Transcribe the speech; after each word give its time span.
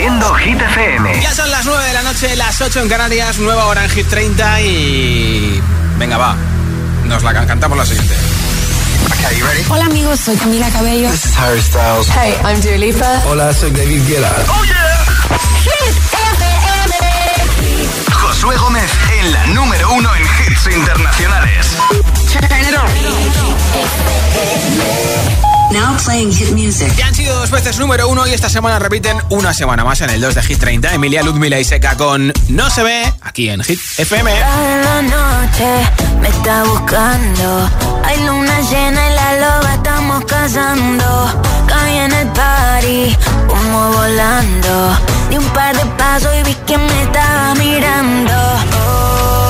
Haciendo 0.00 0.34
Hit 0.36 0.58
FM. 0.58 1.20
Ya 1.20 1.34
son 1.34 1.50
las 1.50 1.66
9 1.66 1.84
de 1.84 1.92
la 1.92 2.02
noche, 2.02 2.34
las 2.34 2.58
8 2.58 2.80
en 2.80 2.88
Canarias, 2.88 3.38
nueva 3.38 3.66
hora 3.66 3.84
en 3.84 3.90
Hit 3.90 4.08
30 4.08 4.62
y... 4.62 5.62
Venga, 5.98 6.16
va. 6.16 6.34
Nos 7.04 7.22
la 7.22 7.34
cantamos 7.46 7.76
la 7.76 7.84
siguiente. 7.84 8.14
Okay, 9.12 9.42
ready? 9.42 9.62
Hola 9.68 9.84
amigos, 9.84 10.20
soy 10.20 10.36
Camila 10.36 10.70
Cabello. 10.70 11.10
This 11.10 11.26
is 11.26 11.36
Harry 11.36 11.60
Styles. 11.60 12.08
Hey, 12.08 12.34
I'm 12.42 12.58
Dua 12.62 12.78
Lipa. 12.78 13.22
Hola, 13.26 13.52
soy 13.52 13.72
David 13.72 14.00
Guetta. 14.08 14.32
¡Oh, 14.48 14.64
yeah! 14.64 15.04
Hit 15.64 15.94
FM. 16.14 16.94
Josué 18.10 18.56
Gómez 18.56 18.90
en 19.20 19.32
la 19.32 19.46
número 19.48 19.92
uno 19.92 20.16
en 20.16 20.24
hits 20.50 20.66
internacionales. 20.66 21.76
Now 25.72 25.96
playing 26.04 26.32
hit 26.32 26.50
music. 26.52 26.92
Ya 26.96 27.06
han 27.06 27.14
sido 27.14 27.38
dos 27.38 27.50
veces 27.50 27.78
número 27.78 28.08
uno 28.08 28.26
y 28.26 28.32
esta 28.32 28.48
semana 28.48 28.80
repiten 28.80 29.16
una 29.28 29.54
semana 29.54 29.84
más 29.84 30.00
en 30.00 30.10
el 30.10 30.20
2 30.20 30.34
de 30.34 30.42
Hit 30.42 30.58
30. 30.58 30.94
Emilia 30.94 31.22
Ludmila 31.22 31.60
y 31.60 31.64
Seca 31.64 31.96
con 31.96 32.32
No 32.48 32.70
se 32.70 32.82
ve 32.82 33.12
aquí 33.22 33.48
en 33.48 33.62
Hit 33.62 33.78
FM. 33.98 34.32
la 34.40 35.02
noche 35.02 35.66
me 36.20 36.28
está 36.28 36.64
buscando. 36.64 37.70
Hay 38.04 38.18
luna 38.24 38.60
llena 38.62 39.10
y 39.10 39.14
la 39.14 39.32
loba 39.34 39.74
estamos 39.74 40.24
cazando. 40.24 41.40
Caí 41.68 41.96
en 41.98 42.12
el 42.12 42.26
party, 42.28 43.16
como 43.46 43.92
volando. 43.92 44.98
Di 45.30 45.36
un 45.38 45.48
par 45.50 45.76
de 45.76 45.86
pasos 45.96 46.32
y 46.40 46.42
vi 46.42 46.54
que 46.66 46.76
me 46.76 47.02
estaba 47.04 47.54
mirando. 47.54 48.34
Oh, 48.34 49.10
te 49.20 49.49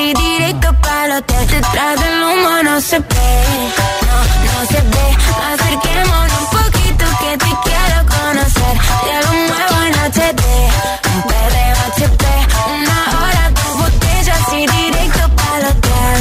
y 0.00 0.14
directo 0.14 0.72
para 0.80 1.04
el 1.06 1.12
hotel. 1.12 1.46
Detrás 1.46 2.00
del 2.00 2.22
humo 2.22 2.62
no 2.64 2.80
se 2.80 2.98
ve, 2.98 3.30
no, 4.08 4.18
no 4.46 4.66
se 4.70 4.80
ve. 4.92 5.06
Acerquémonos 5.52 6.40
un 6.40 6.46
poquito 6.58 7.04
que 7.20 7.30
te 7.44 7.50
quiero 7.64 7.98
conocer. 8.16 8.74
Te 9.06 9.14
lo 9.24 9.32
muevo 9.48 9.76
en 9.86 9.94
HD, 10.10 10.42
perreo 11.30 11.76
HP. 11.90 12.24
Una 12.78 12.98
hora, 13.18 13.42
dos 13.58 13.72
botellas 13.82 14.42
y 14.52 14.66
directo 14.78 15.22
para 15.36 15.58
el 15.58 15.64
hotel. 15.66 16.16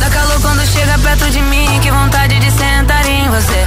Dá 0.00 0.08
calor 0.10 0.40
quando 0.42 0.62
chega 0.66 0.98
perto 0.98 1.24
de 1.26 1.42
mim, 1.42 1.80
que 1.80 1.90
vontade 1.90 2.38
de 2.38 2.50
sentar 2.50 3.06
em 3.06 3.28
você. 3.28 3.60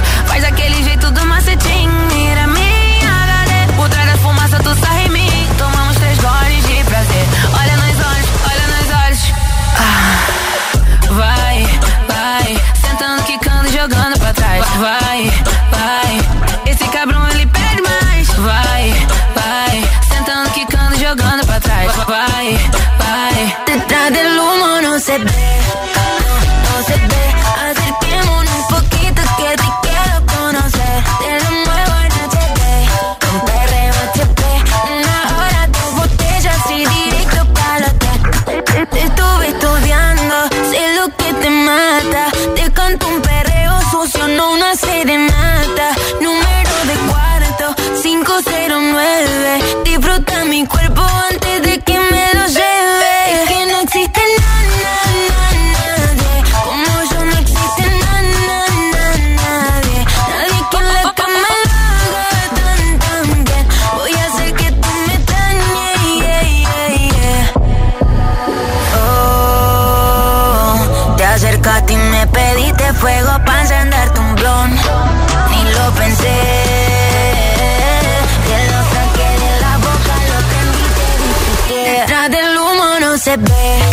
Jogando 14.34 14.34
pra 14.34 14.42
trás. 14.42 14.66
Vai, 14.76 15.30
vai, 15.70 16.20
esse 16.66 16.88
cabrão 16.88 17.28
ele 17.30 17.46
pede 17.46 17.82
mais. 17.82 18.28
Vai, 18.28 18.94
vai, 19.34 19.90
sentando, 20.08 20.50
quicando, 20.50 20.96
jogando 20.96 21.46
pra 21.46 21.60
trás. 21.60 21.92
Vai, 22.06 22.58
vai, 22.98 23.56
detrás 23.66 24.12
del 24.12 24.38
humo 24.38 24.82
no 24.82 24.98
se 24.98 25.18
ve. 25.18 25.60
No 26.64 26.84
se 26.84 26.92
ve, 26.92 27.24
acerquémonos 27.70 28.54
un 28.54 28.66
poquito 28.68 28.93
fuego 73.04 73.32
para 73.44 73.60
encenderte 73.60 74.18
un 74.18 74.34
blon. 74.34 74.70
Ni 75.50 75.62
lo 75.76 75.86
pensé. 76.00 76.36
Te 78.48 78.58
lo 78.70 78.80
saqué 78.94 79.30
de 79.44 79.52
la 79.64 79.74
boca, 79.86 80.14
lo 80.30 80.38
prendí, 80.48 80.86
te 80.98 81.08
dije 81.52 81.78
detrás 82.00 82.30
del 82.30 82.50
humo 82.58 82.86
no 83.00 83.18
se 83.18 83.36
ve, 83.36 83.83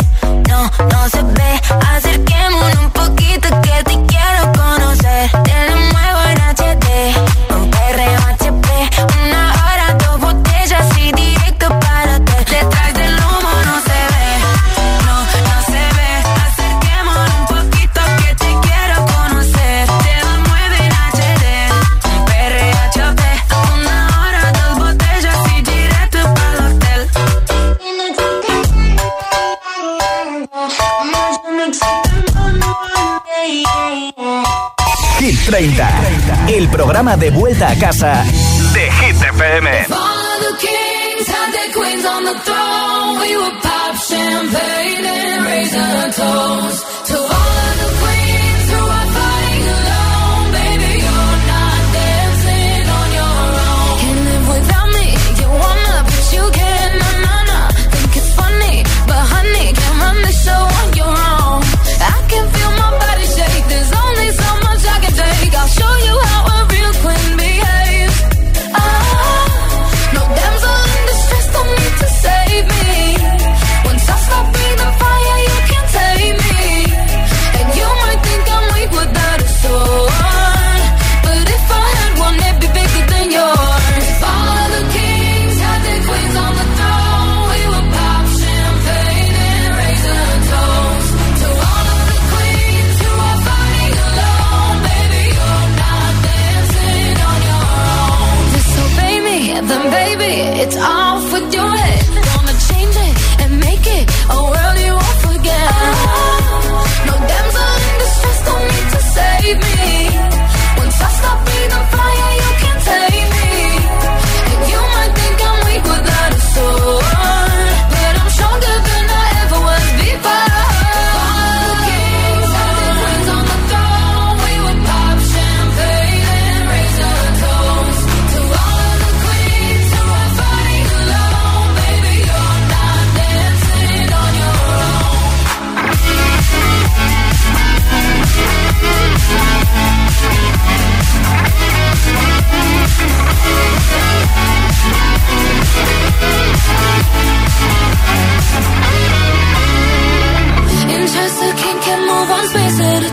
programa 36.72 37.16
de 37.16 37.30
vuelta 37.30 37.68
a 37.70 37.78
casa 37.78 38.24
de 38.72 38.90
Hit 38.90 39.22
and 39.22 39.38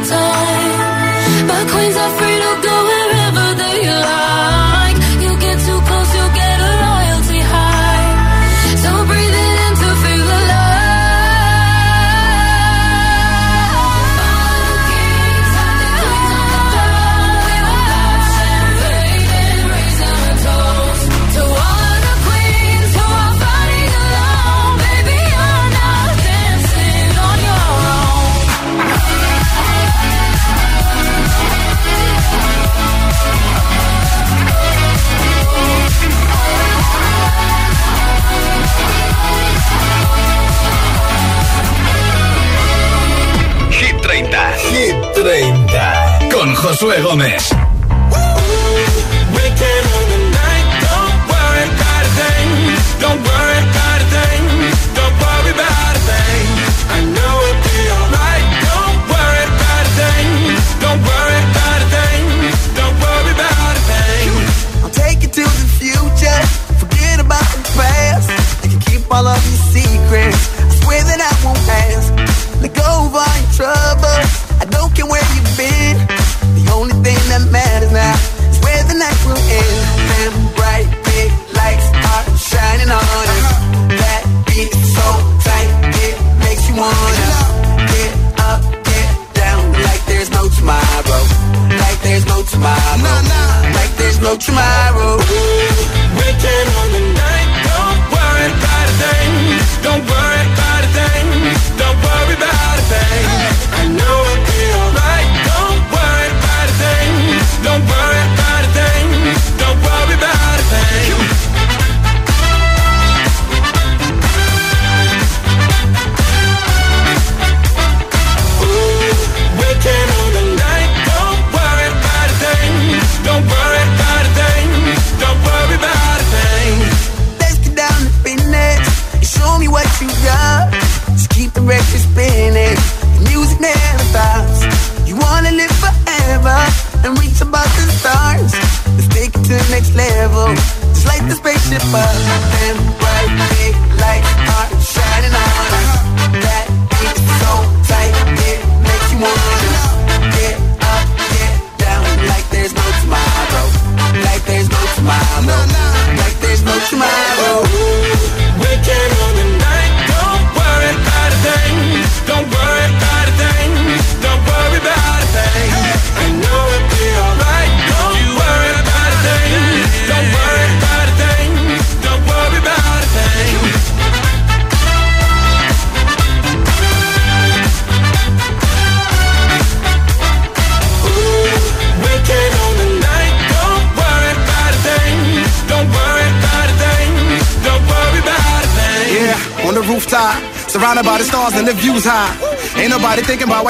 guitar 0.01 0.48
Josué 46.69 47.01
Gómez. 47.01 47.78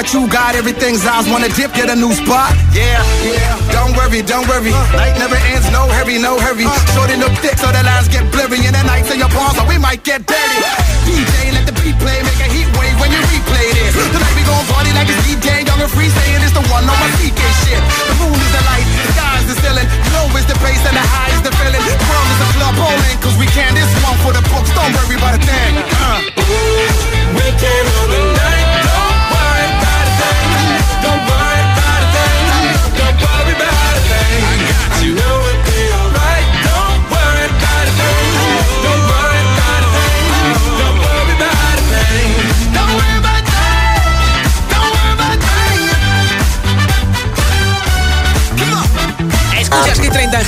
what 0.00 0.14
you 0.14 0.26
got, 0.32 0.54
everything's 0.54 1.04
ours. 1.04 1.28
Wanna 1.28 1.50
dip, 1.52 1.74
get 1.74 1.90
a 1.90 1.94
new 1.94 2.12
spot? 2.14 2.56
Yeah, 2.72 3.04
yeah. 3.20 3.52
Don't 3.68 3.92
worry, 3.94 4.22
don't 4.22 4.48
worry. 4.48 4.72
Uh, 4.72 5.09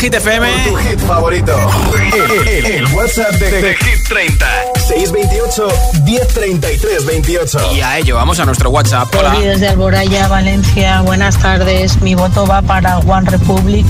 Hit 0.02 0.14
FM. 0.14 0.52
Por 0.64 0.72
tu 0.72 0.76
hit 0.78 0.98
favorito. 0.98 1.56
El, 1.94 2.48
el, 2.48 2.66
el 2.66 2.86
WhatsApp 2.86 3.30
de, 3.34 3.62
de, 3.62 3.76
Hit 3.76 4.08
30. 4.08 4.46
628 4.74 5.68
1033 6.02 7.06
28. 7.06 7.72
Y 7.72 7.80
a 7.82 7.98
ello 7.98 8.16
vamos 8.16 8.40
a 8.40 8.44
nuestro 8.44 8.70
WhatsApp. 8.70 9.14
Hola. 9.14 9.30
Hola. 9.30 9.38
Desde 9.38 9.68
Alboraya, 9.68 10.26
Valencia. 10.26 11.02
Buenas 11.02 11.38
tardes. 11.38 12.02
Mi 12.02 12.16
voto 12.16 12.44
va 12.44 12.62
para 12.62 12.98
One 12.98 13.30
Republic. 13.30 13.86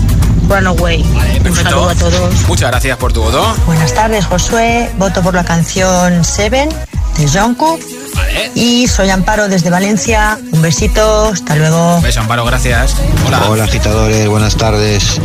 Runaway. 0.50 1.02
Vale. 1.14 1.40
Un 1.48 1.56
saludo 1.56 1.88
a 1.88 1.94
todos. 1.94 2.46
Muchas 2.46 2.70
gracias 2.70 2.98
por 2.98 3.14
tu 3.14 3.22
voto. 3.22 3.56
Buenas 3.64 3.94
tardes, 3.94 4.26
Josué. 4.26 4.90
Voto 4.98 5.22
por 5.22 5.32
la 5.32 5.44
canción 5.44 6.22
Seven 6.26 6.68
de 7.16 7.26
Jungkook. 7.26 7.80
Vale. 8.14 8.50
Y 8.54 8.86
soy 8.86 9.08
Amparo 9.08 9.48
desde 9.48 9.70
Valencia. 9.70 10.38
Un 10.52 10.60
besito, 10.60 11.28
hasta 11.28 11.56
luego. 11.56 11.96
Un 11.96 12.02
beso, 12.02 12.20
Amparo, 12.20 12.44
gracias. 12.44 12.96
Hola. 13.26 13.40
Hola, 13.48 13.64
agitadores, 13.64 14.28
buenas 14.28 14.56
tardes. 14.56 15.18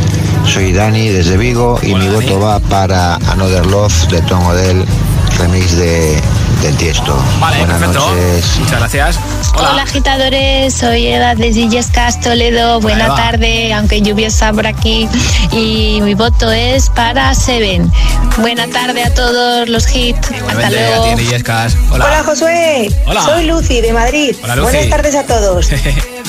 Soy 0.48 0.72
Dani 0.72 1.10
desde 1.10 1.36
Vigo 1.36 1.78
y 1.82 1.94
mi 1.94 2.08
voto 2.08 2.40
va 2.40 2.58
para 2.58 3.16
Another 3.16 3.66
Love 3.66 4.08
de 4.08 4.22
Tom 4.22 4.44
Odell, 4.46 4.84
remix 5.38 5.76
de 5.76 6.20
del 6.62 6.76
Tiesto. 6.76 7.16
Vale, 7.40 7.58
Buenas 7.58 7.78
perfecto. 7.78 8.08
noches. 8.10 8.44
Muchas 8.58 8.78
gracias. 8.80 9.18
Hola. 9.56 9.70
Hola 9.72 9.82
agitadores, 9.82 10.74
soy 10.74 11.06
Eva 11.06 11.34
de 11.34 11.48
Illescas 11.48 12.20
Toledo. 12.20 12.80
Buena 12.80 13.06
Eva. 13.06 13.16
tarde, 13.16 13.72
aunque 13.74 14.02
lluviosa 14.02 14.52
por 14.52 14.66
aquí. 14.66 15.08
Y 15.52 16.00
mi 16.02 16.14
voto 16.14 16.50
es 16.50 16.90
para 16.90 17.34
Seven. 17.34 17.90
Buena 18.38 18.66
tarde 18.68 19.04
a 19.04 19.14
todos 19.14 19.68
los 19.68 19.94
hits. 19.94 20.30
Hasta 20.48 20.70
luego. 20.70 21.12
a 21.12 21.14
ti, 21.16 21.22
Illescas. 21.22 21.76
Hola. 21.90 22.06
Hola 22.06 22.24
Josué, 22.24 22.90
Hola. 23.06 23.22
soy 23.22 23.46
Lucy 23.46 23.80
de 23.80 23.92
Madrid. 23.92 24.34
Hola, 24.42 24.56
Lucy. 24.56 24.70
Buenas 24.76 24.90
tardes 24.90 25.14
a 25.14 25.24
todos. 25.26 25.68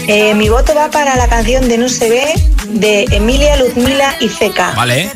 Eh, 0.07 0.33
mi 0.33 0.49
voto 0.49 0.73
va 0.73 0.89
para 0.89 1.15
la 1.17 1.27
canción 1.27 1.67
de 1.69 1.77
No 1.77 1.87
se 1.87 2.09
ve 2.09 2.33
de 2.69 3.03
Emilia, 3.11 3.57
Luzmila 3.57 4.15
y 4.19 4.27
Zeca. 4.27 4.71
Vale. 4.75 5.11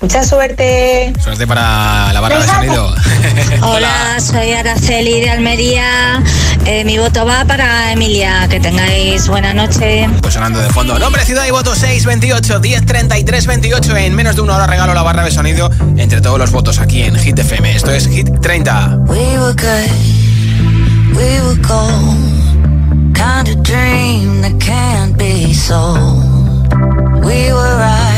Mucha 0.00 0.22
suerte. 0.22 1.12
Suerte 1.20 1.44
para 1.44 2.12
la 2.12 2.20
barra 2.20 2.38
de 2.38 2.46
sonido. 2.46 2.94
Hola, 3.62 4.20
soy 4.20 4.52
Araceli 4.52 5.20
de 5.20 5.30
Almería. 5.30 6.22
Eh, 6.66 6.84
mi 6.84 6.98
voto 6.98 7.26
va 7.26 7.44
para 7.44 7.92
Emilia. 7.92 8.46
Que 8.48 8.60
tengáis 8.60 9.26
buena 9.26 9.52
noche. 9.52 10.08
Pues 10.22 10.34
sonando 10.34 10.60
de 10.60 10.68
fondo. 10.70 10.98
Nombre, 11.00 11.24
ciudad 11.24 11.46
y 11.46 11.50
voto 11.50 11.74
628 11.74 12.60
1033 12.60 13.46
28. 13.46 13.96
En 13.96 14.14
menos 14.14 14.36
de 14.36 14.42
una 14.42 14.54
hora 14.54 14.68
regalo 14.68 14.94
la 14.94 15.02
barra 15.02 15.24
de 15.24 15.32
sonido 15.32 15.68
entre 15.96 16.20
todos 16.20 16.38
los 16.38 16.52
votos 16.52 16.78
aquí 16.78 17.02
en 17.02 17.16
Hit 17.16 17.36
FM. 17.36 17.74
Esto 17.74 17.90
es 17.90 18.06
Hit 18.06 18.40
30. 18.40 18.98
We 19.08 19.18
were 19.38 19.52
good, 19.54 19.90
we 21.16 21.40
were 21.40 21.60
gold. 21.66 22.38
Kind 23.14 23.48
of 23.48 23.62
dream 23.64 24.42
that 24.42 24.60
can't 24.60 25.16
be 25.18 25.52
sold. 25.52 26.22
We 27.24 27.52
were 27.52 27.76
right 27.78 28.17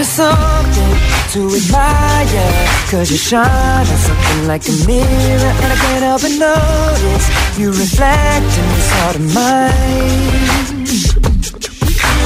Aren't 0.00 0.08
something 0.08 0.96
to 1.34 1.40
admire? 1.60 2.48
Cause 2.88 3.10
you 3.10 3.18
shine 3.18 3.86
on 3.86 3.98
something 4.08 4.46
like 4.46 4.66
a 4.66 4.72
mirror 4.86 5.52
And 5.60 5.72
I 5.74 5.76
can't 5.76 6.02
help 6.02 6.22
but 6.22 6.32
notice 6.40 7.26
You 7.58 7.68
reflect 7.68 8.48
in 8.60 8.66
this 8.76 8.90
heart 8.96 9.16
of 9.16 9.34
mine. 9.34 10.88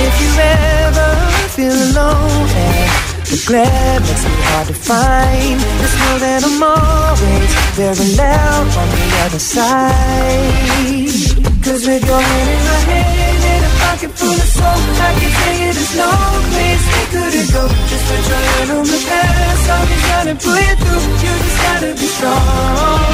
If 0.06 0.14
you 0.22 0.30
ever 0.38 1.10
feel 1.50 1.74
alone 1.74 2.46
and 2.62 2.90
the 3.26 3.42
glare 3.44 3.98
makes 4.06 4.22
me 4.22 4.30
hard 4.54 4.68
to 4.68 4.74
find. 4.74 5.58
Just 5.82 5.98
know 5.98 6.18
that 6.22 6.44
I'm 6.46 6.62
always 6.62 7.50
very 7.74 8.06
loud 8.14 8.70
on 8.70 8.88
the 8.94 9.06
other 9.26 9.42
side. 9.42 11.10
Cause 11.64 11.82
with 11.88 12.06
your 12.06 12.20
hand 12.20 12.50
in 12.50 12.62
my 12.66 12.78
hand 12.92 13.33
pocket 13.94 14.10
full 14.18 14.32
of 14.32 14.48
soul 14.56 14.64
I 14.66 15.12
can 15.18 15.30
tell 15.30 15.54
you 15.62 15.72
there's 15.72 15.96
no 15.96 16.10
place 16.50 16.84
we 16.94 17.02
couldn't 17.14 17.48
go 17.54 17.62
Just 17.90 18.04
put 18.08 18.22
your 18.28 18.42
hand 18.50 18.70
on 18.72 18.86
the 18.86 19.00
past. 19.08 19.70
I'll 19.70 19.86
be 19.86 19.96
trying 20.06 20.28
to 20.30 20.36
pull 20.44 20.58
you 20.58 20.76
through. 20.82 21.04
You 21.22 21.32
just 21.44 21.58
gotta 21.62 21.90
be 21.94 22.06
strong 22.06 23.13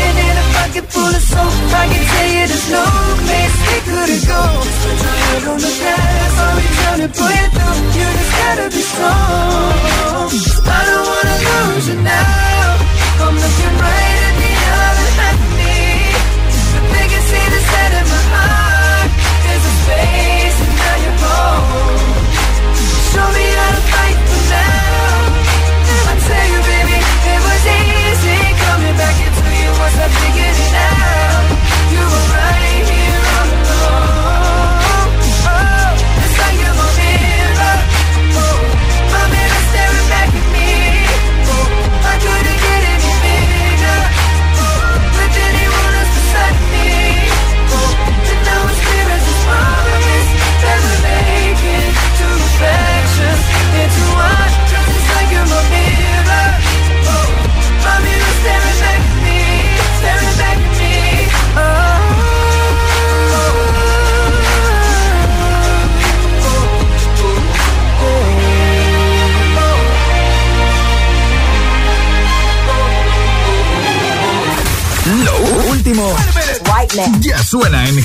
pocket 0.71 0.91
full 0.91 1.03
of 1.03 1.21
soap 1.21 1.53
I 1.75 1.85
can 1.91 2.03
tell 2.11 2.29
you 2.31 2.45
no 2.71 2.85
place 3.27 3.57
we 3.67 3.77
couldn't 3.91 4.23
go. 4.31 4.41
Your 5.03 5.15
head 5.27 5.43
on 5.51 5.59
the 5.59 5.73
past 5.81 6.35
I'll 6.39 6.55
be 6.55 6.67
to 7.03 7.09
pull 7.11 7.33
you 7.39 7.47
through 7.55 7.79
just 8.15 8.31
be 8.71 8.83
I 10.63 10.81
don't 10.87 11.05
wanna 11.11 11.37
lose 11.47 11.87
you 11.91 11.97
now. 11.99 12.67
I'm 13.23 13.35
looking 13.43 13.75
right 13.83 14.19
at 14.27 14.35
the 14.43 14.53
other 14.87 15.09
of 15.19 15.39
me. 15.59 15.77
They 16.93 17.05
can 17.11 17.23
see 17.29 17.45
the 17.53 17.61
set 17.71 17.91
in 17.99 18.05
my 18.13 18.21
heart 18.31 19.09
There's 19.43 19.65
a 19.67 19.75
home 21.23 22.15
Show 23.11 23.27
me 23.35 23.45
how 23.59 23.70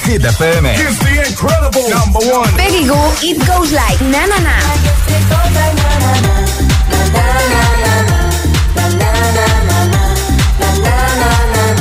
Hit 0.07 0.23
FM. 0.23 0.65
It's 0.67 0.99
the 1.01 1.29
incredible 1.29 1.91
number 1.91 2.21
one. 2.31 2.49
Peggy 2.57 2.87
Goo, 2.87 2.95
It 3.27 3.45
Goes 3.47 3.73
Like 3.73 4.01
Na 4.03 4.25
Na 4.27 4.39
Na. 4.39 5.67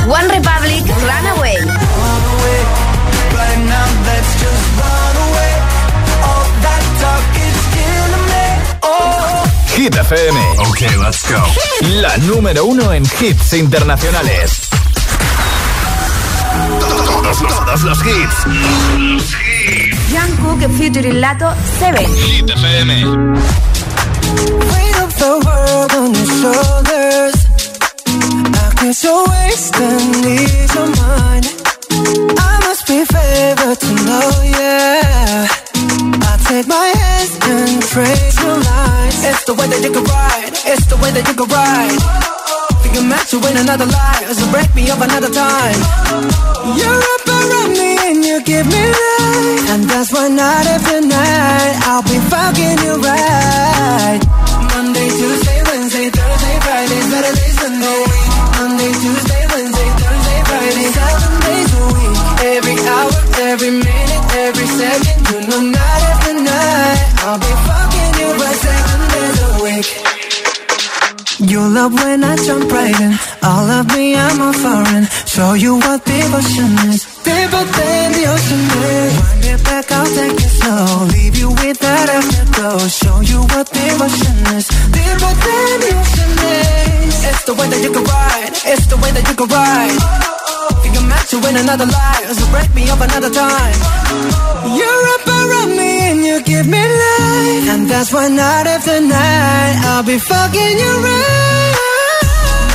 One 0.06 0.28
Republic, 0.28 0.82
Runaway. 0.86 1.56
Right 3.34 3.60
now, 3.68 3.88
let's 4.06 4.32
just 4.40 4.64
run 4.80 5.16
away. 5.26 5.52
All 6.24 6.46
that 6.64 6.84
talk 7.02 7.24
is 7.46 7.58
killing 7.74 8.26
me. 8.32 8.46
Oh. 8.82 9.44
Hit 9.76 9.94
FM. 9.94 10.36
Ok, 10.68 10.80
let's 11.02 11.22
go. 11.28 11.42
La 12.00 12.16
número 12.18 12.64
uno 12.64 12.92
en 12.92 13.04
hits 13.20 13.52
internacionales. 13.54 14.65
Todos, 17.38 17.50
los- 17.50 17.64
todos 17.66 17.82
los 17.84 17.98
hits. 18.06 18.44
Jungkook 20.10 20.70
featuring 20.78 21.20
Lato, 21.20 21.52
Seven. 21.78 22.04
Hit 22.04 22.50
FM. 22.50 22.90
Weight 24.72 24.96
of 25.02 25.14
the 25.18 25.32
world 25.44 25.92
on 25.92 26.14
your 26.14 26.26
shoulders. 26.40 27.34
I 28.06 28.74
guess 28.80 29.04
you're 29.04 29.24
wasting 29.28 30.24
ease 30.24 30.76
of 30.76 30.88
mind. 30.96 31.46
I 32.38 32.58
must 32.66 32.86
be 32.86 33.04
favored 33.04 33.78
to 33.80 33.92
know, 34.06 34.30
yeah. 34.42 35.46
I 36.30 36.36
take 36.48 36.66
my 36.66 36.88
hands 36.96 37.36
and 37.42 37.82
trace 37.82 38.40
your 38.42 38.56
lines. 38.58 39.24
It's 39.24 39.44
the 39.44 39.54
way 39.54 39.66
that 39.68 39.82
you 39.82 39.90
can 39.92 40.04
ride. 40.04 40.52
It's 40.64 40.86
the 40.86 40.96
way 40.96 41.10
that 41.12 41.26
you 41.28 41.34
can 41.34 41.48
ride. 41.48 42.00
Think 42.82 42.96
I'm 42.96 43.08
meant 43.08 43.28
to 43.28 43.38
win 43.40 43.56
another 43.56 43.86
life, 43.86 44.32
so 44.32 44.50
break 44.50 44.72
me 44.74 44.90
up 44.90 45.00
another 45.00 45.28
time. 45.30 45.80
You're 46.76 47.02
give 48.46 48.66
me 48.66 48.78
life, 48.78 49.70
and 49.74 49.82
that's 49.90 50.12
why 50.14 50.28
night 50.28 50.66
after 50.70 51.00
night 51.02 51.74
I'll 51.90 52.06
be 52.06 52.18
fucking 52.30 52.78
you 52.86 52.94
right. 53.02 54.20
Monday, 54.70 55.08
Tuesday, 55.18 55.58
Wednesday, 55.66 56.08
Thursday, 56.14 56.56
Friday, 56.62 57.00
Saturday, 57.10 57.50
Sunday. 57.58 58.02
Monday, 58.56 58.92
Tuesday, 59.02 59.42
Wednesday, 59.50 59.90
Thursday, 59.98 60.38
Friday, 60.46 60.86
seven 60.94 61.32
days 61.42 61.70
a 61.74 61.82
week. 61.90 62.16
Every 62.54 62.76
hour, 62.94 63.12
every 63.50 63.72
minute, 63.82 64.24
every 64.46 64.68
second, 64.78 65.18
you 65.26 65.38
know 65.50 65.62
night 65.74 66.02
after 66.12 66.34
night 66.38 66.98
I'll 67.26 67.40
be 67.42 67.52
fucking 67.66 68.12
you 68.20 68.28
right 68.40 68.58
seven 68.66 69.00
days 69.12 69.38
a 69.42 69.50
week. 69.66 69.88
You 71.50 71.60
love 71.66 71.92
when 71.92 72.22
I 72.22 72.36
jump 72.46 72.70
right 72.70 72.98
in. 73.00 73.12
All 73.42 73.68
of 73.78 73.86
me, 73.94 74.14
I'm 74.16 74.40
a 74.40 74.52
foreign. 74.52 75.04
Show 75.26 75.52
you 75.54 75.76
what 75.78 76.04
devotion 76.04 76.72
is. 76.94 77.15
Than 77.56 78.12
the 78.12 78.24
ocean 78.28 78.64
is. 78.84 79.16
Wind 79.16 79.44
it 79.48 79.64
back, 79.64 79.90
I'll 79.90 80.04
take 80.04 80.36
it 80.36 80.52
slow. 80.60 81.08
Leave 81.08 81.36
you 81.40 81.48
with 81.56 81.80
that 81.80 82.06
afterglow. 82.12 82.84
Show 82.84 83.24
you 83.24 83.40
what 83.48 83.64
devotion 83.72 84.36
is. 84.52 84.68
Deeper 84.92 85.32
than 85.40 85.76
the 85.80 85.92
ocean 85.96 86.32
is. 86.36 87.16
It's 87.24 87.44
the 87.48 87.54
way 87.56 87.66
that 87.72 87.80
you 87.80 87.92
can 87.96 88.04
ride. 88.04 88.52
It's 88.60 88.86
the 88.92 89.00
way 89.00 89.10
that 89.16 89.24
you 89.24 89.34
can 89.40 89.48
ride. 89.48 89.96
Think 90.84 91.00
I'm 91.00 91.08
meant 91.08 91.26
to 91.32 91.36
win 91.40 91.56
another 91.56 91.88
life. 91.88 92.28
So 92.36 92.44
break 92.52 92.68
me 92.76 92.92
up 92.92 93.00
another 93.00 93.32
time. 93.32 93.78
You're 94.76 95.06
up 95.16 95.24
around 95.24 95.72
me 95.80 95.90
and 96.12 96.20
you 96.28 96.36
give 96.44 96.68
me 96.68 96.82
life. 96.84 97.66
And 97.72 97.88
that's 97.88 98.12
why 98.12 98.28
night 98.28 98.68
after 98.68 99.00
night 99.00 99.76
I'll 99.96 100.04
be 100.04 100.18
fucking 100.20 100.76
you 100.76 100.92
right. 101.08 101.72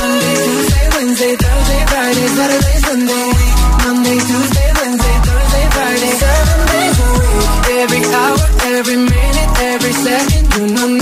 Monday, 0.02 0.34
Tuesday, 0.42 0.84
Wednesday, 0.90 1.34
Thursday, 1.38 1.82
Friday, 1.86 2.26
Saturday, 2.34 2.76
Sunday. 2.82 3.30
Monday, 3.82 4.18
Tuesday, 4.18 4.41
every 8.82 8.96
minute, 8.96 9.60
every 9.60 9.92
second. 9.92 10.54
You 10.56 10.74
know 10.74 11.01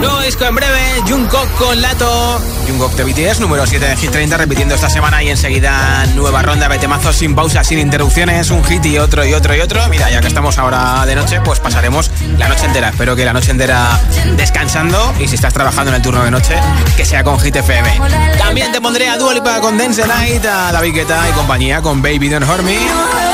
Nuevo 0.00 0.20
disco 0.20 0.44
en 0.44 0.54
breve, 0.54 0.80
Jungkook 1.08 1.54
con 1.54 1.80
Lato. 1.80 2.40
Jungkook 2.66 2.92
de 2.94 3.04
BTS, 3.04 3.40
número 3.40 3.66
7 3.66 3.86
de 3.86 3.96
Hit 3.96 4.10
30, 4.10 4.36
repitiendo 4.36 4.74
esta 4.74 4.90
semana 4.90 5.22
y 5.22 5.30
enseguida 5.30 6.04
nueva 6.14 6.42
ronda 6.42 6.68
de 6.68 6.78
temazos 6.78 7.16
sin 7.16 7.34
pausas, 7.34 7.66
sin 7.66 7.78
interrupciones, 7.78 8.50
un 8.50 8.62
hit 8.64 8.84
y 8.84 8.98
otro 8.98 9.24
y 9.24 9.32
otro 9.32 9.54
y 9.54 9.60
otro. 9.60 9.80
Mira, 9.88 10.10
ya 10.10 10.20
que 10.20 10.28
estamos 10.28 10.58
ahora 10.58 11.06
de 11.06 11.14
noche, 11.14 11.40
pues 11.40 11.60
pasaremos 11.60 12.10
la 12.36 12.48
noche 12.48 12.66
entera. 12.66 12.90
Espero 12.90 13.16
que 13.16 13.24
la 13.24 13.32
noche 13.32 13.50
entera 13.52 13.98
descansando 14.36 15.14
y 15.18 15.28
si 15.28 15.36
estás 15.36 15.54
trabajando 15.54 15.90
en 15.90 15.96
el 15.96 16.02
turno 16.02 16.22
de 16.22 16.30
noche, 16.30 16.54
que 16.96 17.04
sea 17.04 17.24
con 17.24 17.40
Hit 17.40 17.56
FM. 17.56 18.00
También 18.38 18.72
te 18.72 18.80
pondré 18.80 19.08
a 19.08 19.16
Dua 19.16 19.32
Lipa 19.32 19.60
con 19.60 19.78
Dance 19.78 20.06
Night, 20.06 20.44
a 20.44 20.72
David 20.72 20.94
Guetta 20.94 21.28
y 21.30 21.32
compañía 21.32 21.80
con 21.80 22.02
Baby 22.02 22.28
Don't 22.28 22.48
Hurt 22.48 22.62
Me. 22.62 22.76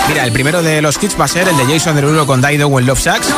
Mira, 0.08 0.24
el 0.24 0.32
primero 0.32 0.62
de 0.62 0.82
los 0.82 1.02
hits 1.02 1.18
va 1.18 1.24
a 1.24 1.28
ser 1.28 1.48
el 1.48 1.56
de 1.56 1.64
Jason 1.64 1.94
Derulo 1.94 2.26
con 2.26 2.42
Dido 2.42 2.68
o 2.68 2.80
Love 2.80 3.00
Sucks. 3.00 3.32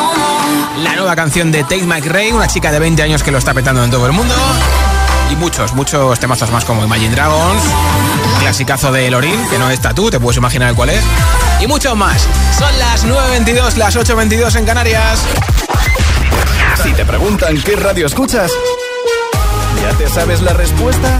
La 0.77 0.95
nueva 0.95 1.15
canción 1.15 1.51
de 1.51 1.63
Tate 1.63 1.85
McRae, 1.85 2.33
una 2.33 2.47
chica 2.47 2.71
de 2.71 2.79
20 2.79 3.01
años 3.05 3.21
que 3.21 3.31
lo 3.31 3.37
está 3.37 3.53
petando 3.53 3.83
en 3.83 3.91
todo 3.91 4.07
el 4.07 4.13
mundo. 4.13 4.33
Y 5.29 5.35
muchos, 5.35 5.73
muchos 5.73 6.19
temazos 6.19 6.49
más 6.51 6.65
como 6.65 6.83
Imagine 6.83 7.13
Dragons, 7.13 7.61
clasicazo 8.39 8.91
de 8.91 9.11
Lorin, 9.11 9.47
que 9.47 9.59
no 9.59 9.69
es 9.69 9.79
Tatú, 9.79 10.09
te 10.09 10.19
puedes 10.19 10.37
imaginar 10.37 10.73
cuál 10.73 10.89
es. 10.89 11.03
Y 11.61 11.67
muchos 11.67 11.95
más. 11.95 12.27
Son 12.57 12.79
las 12.79 13.05
9.22, 13.05 13.75
las 13.75 13.95
8.22 13.95 14.55
en 14.55 14.65
Canarias. 14.65 15.19
Si 16.81 16.93
te 16.93 17.05
preguntan 17.05 17.61
qué 17.61 17.75
radio 17.75 18.07
escuchas, 18.07 18.51
¿ya 19.83 19.95
te 19.97 20.09
sabes 20.09 20.41
la 20.41 20.53
respuesta? 20.53 21.19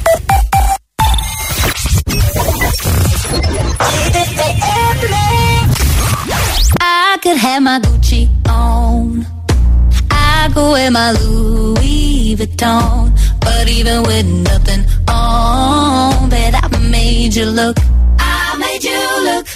Could 7.31 7.39
have 7.39 7.63
my 7.63 7.79
Gucci 7.79 8.27
on. 8.49 9.25
I 10.09 10.49
go 10.53 10.71
wear 10.73 10.91
my 10.91 11.11
Louis 11.13 12.35
Vuitton. 12.35 13.11
But 13.39 13.69
even 13.69 14.03
with 14.03 14.25
nothing 14.49 14.83
on, 15.07 16.29
bet 16.29 16.53
I 16.61 16.67
made 16.89 17.33
you 17.33 17.45
look. 17.45 17.77
I 18.19 18.57
made 18.63 18.83
you 18.83 19.01
look. 19.27 19.47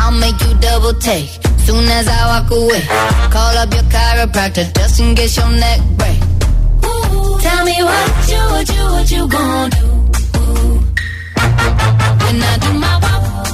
I'll 0.00 0.18
make 0.18 0.38
you 0.44 0.54
double 0.60 0.94
take. 0.94 1.30
Soon 1.64 1.84
as 1.98 2.08
I 2.08 2.20
walk 2.32 2.50
away, 2.50 2.82
call 3.30 3.56
up 3.62 3.72
your 3.72 3.86
chiropractor 3.94 4.66
just 4.74 4.98
in 5.00 5.14
case 5.14 5.36
your 5.36 5.50
neck 5.50 5.80
break. 5.98 6.20
Ooh, 6.84 7.38
tell 7.40 7.64
me 7.64 7.76
what 7.88 8.28
you, 8.32 8.42
what 8.54 8.68
you, 8.76 8.84
what 8.94 9.10
you 9.14 9.28
gonna 9.28 9.70
do? 9.78 9.86
When 12.24 12.42
I 12.42 12.58
do 12.64 12.72
my 12.84 12.98
walk, 13.02 13.53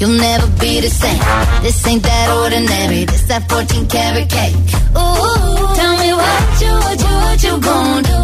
you'll 0.00 0.18
never 0.18 0.46
be 0.60 0.80
the 0.80 0.88
same. 0.90 1.20
This 1.62 1.86
ain't 1.86 2.02
that 2.02 2.26
ordinary. 2.42 3.04
This 3.04 3.22
that 3.28 3.48
14 3.48 3.86
karat 3.88 4.28
cake. 4.28 4.56
Ooh, 4.96 5.74
tell 5.78 5.94
me 6.02 6.10
what 6.20 6.60
you, 6.62 6.72
what 6.84 6.98
you, 7.04 7.14
what 7.26 7.38
you 7.44 7.54
gon' 7.68 8.02
do? 8.02 8.20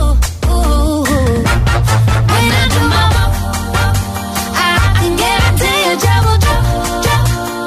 Ooh, 0.51 1.05
when 2.33 2.47
I 2.61 2.65
do 2.75 2.81
my 2.95 3.05
walk, 3.15 3.33
I 4.57 4.69
can. 4.99 5.13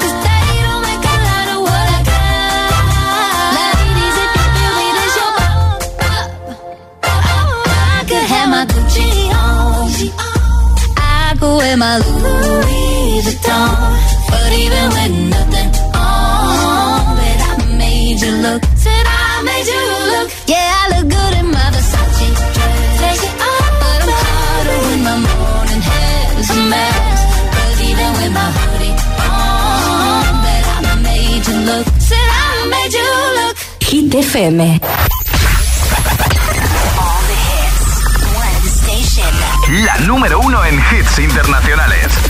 'Cause 0.00 0.16
they 0.26 0.46
don't 0.66 0.82
make 0.88 1.04
a 1.14 1.16
lot 1.28 1.46
of 1.54 1.60
what 1.66 1.86
I 1.96 2.00
got. 2.10 3.56
Ladies, 3.56 4.16
if 4.24 4.30
you 4.38 4.46
feel 4.56 4.76
your 5.18 5.30
bop. 5.38 5.78
Oh, 7.04 7.64
I 7.96 8.04
could 8.08 8.26
have 8.32 8.48
my 8.54 8.62
Gucci 8.72 9.08
on. 9.40 9.88
I 10.96 11.34
go 11.40 11.48
wear 11.58 11.76
my 11.76 11.94
Louis 11.98 12.39
Vuitton. 13.22 13.70
But 14.28 14.52
even 14.52 15.30
nothing 15.30 15.70
I 15.94 17.56
made 17.76 18.20
you 18.20 18.32
look. 18.44 18.62
I 18.62 19.42
made 19.44 19.66
you 19.66 19.82
look. 20.12 20.28
Yeah, 20.46 20.80
I 20.80 20.84
look 20.92 21.06
good 21.08 21.34
in 21.40 21.46
my 21.50 21.66
it 23.26 23.34
I'm 23.48 23.74
when 24.86 25.00
my 25.04 25.14
a 26.50 26.58
mess. 26.72 27.20
Even 27.88 28.10
my 28.32 28.46
I 30.82 30.96
made 31.02 31.46
you 31.46 31.56
look. 31.68 31.86
I 32.12 32.66
made 32.72 32.94
you 32.98 33.06
look. 33.38 33.56
Hit 33.80 34.14
FM. 34.14 34.80
La 39.84 39.98
número 40.06 40.40
uno 40.40 40.64
en 40.64 40.74
hits 40.78 41.18
internacionales. 41.18 42.29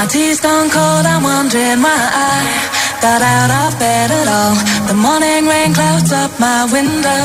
My 0.00 0.06
tea's 0.06 0.40
done 0.40 0.70
cold, 0.70 1.04
I'm 1.04 1.22
wondering 1.22 1.84
why 1.84 1.92
I 1.92 2.40
got 3.04 3.20
out 3.20 3.50
of 3.52 3.78
bed 3.78 4.08
at 4.08 4.28
all. 4.32 4.56
The 4.88 4.96
morning 4.96 5.44
rain 5.44 5.74
clouds 5.76 6.10
up 6.10 6.32
my 6.40 6.64
window, 6.72 7.24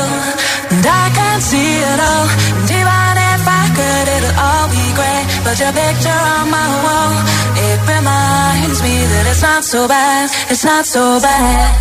and 0.68 0.84
I 0.84 1.08
can't 1.08 1.40
see 1.40 1.72
it 1.80 1.98
all. 2.04 2.28
And 2.60 2.68
even 2.68 3.14
if 3.32 3.42
I 3.48 3.64
could, 3.72 4.06
it'll 4.16 4.36
all 4.36 4.68
be 4.68 4.86
great. 4.92 5.24
But 5.40 5.56
your 5.56 5.72
picture 5.72 6.20
on 6.36 6.52
my 6.52 6.68
wall, 6.84 7.16
it 7.64 7.80
reminds 7.88 8.78
me 8.84 8.94
that 9.08 9.24
it's 9.24 9.40
not 9.40 9.64
so 9.64 9.88
bad, 9.88 10.28
it's 10.52 10.64
not 10.64 10.84
so 10.84 11.16
bad. 11.24 11.72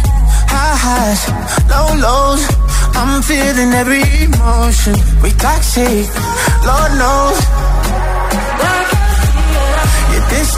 High 0.48 0.80
highs, 0.80 1.22
low 1.68 1.92
lows. 2.00 2.40
I'm 2.96 3.22
feeling 3.22 3.76
every 3.76 4.08
emotion. 4.24 4.96
We 5.20 5.36
toxic, 5.44 6.08
Lord 6.64 6.92
knows. 6.96 7.75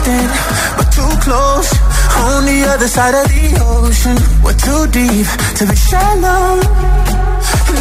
You're 0.08 0.76
but 0.80 0.88
too 0.88 1.12
close. 1.20 1.70
On 2.24 2.40
the 2.48 2.58
other 2.72 2.88
side 2.88 3.14
of 3.14 3.26
the 3.28 3.44
ocean, 3.60 4.16
we're 4.42 4.56
too 4.56 4.82
deep 4.88 5.28
to 5.58 5.62
be 5.68 5.76
shallow. 5.76 6.56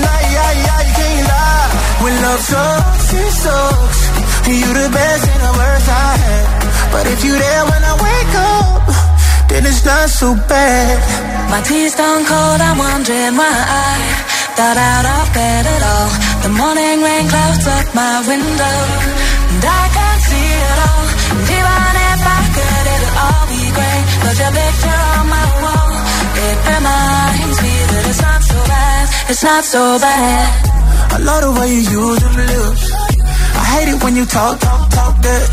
Nah, 0.03 0.19
yeah, 0.35 0.51
yeah, 0.65 0.79
you 0.87 0.93
can't 0.99 1.25
lie. 1.31 1.69
When 2.03 2.15
love 2.25 2.41
sucks, 2.51 3.13
it 3.15 3.31
sucks. 3.43 3.99
You 4.47 4.69
the 4.75 4.89
best 4.91 5.23
and 5.31 5.41
the 5.47 5.53
worst 5.59 5.87
I 5.87 6.11
had. 6.23 6.45
But 6.91 7.05
if 7.07 7.19
you 7.23 7.33
there 7.43 7.63
when 7.71 7.81
I 7.91 7.93
wake 7.95 8.35
up, 8.55 8.83
then 9.49 9.65
it's 9.65 9.83
not 9.85 10.09
so 10.09 10.35
bad. 10.51 10.99
My 11.49 11.61
tea's 11.63 11.95
done 11.95 12.23
cold, 12.27 12.59
I'm 12.59 12.77
wondering 12.77 13.35
why 13.39 13.55
I 13.55 13.91
got 14.59 14.75
out 14.75 15.05
of 15.15 15.25
bed 15.33 15.63
at 15.75 15.81
all. 15.93 16.09
The 16.43 16.51
morning 16.59 16.97
rain 17.07 17.25
clouds 17.31 17.67
up 17.67 17.87
my 17.95 18.19
window, 18.27 18.77
and 19.51 19.63
I 19.63 19.86
it'll 22.93 23.17
all 23.25 23.45
be 23.51 23.61
your 24.37 24.53
picture 24.53 25.01
on 25.17 25.25
my 25.33 25.47
wall, 25.63 25.91
it 26.45 26.57
reminds 26.71 27.57
me 27.65 27.73
that 27.91 28.03
it's 28.11 28.21
not 28.21 28.41
so 28.43 28.57
bad, 28.69 29.05
it's 29.31 29.43
not 29.43 29.63
so 29.63 29.83
bad. 29.99 30.47
I 31.13 31.17
love 31.17 31.41
the 31.41 31.51
way 31.57 31.67
you 31.73 31.81
use 31.81 32.19
them 32.21 32.35
lips. 32.37 32.83
I 33.57 33.63
hate 33.73 33.89
it 33.93 33.99
when 34.03 34.15
you 34.15 34.25
talk, 34.25 34.59
talk, 34.59 34.89
talk 34.91 35.15
that. 35.25 35.49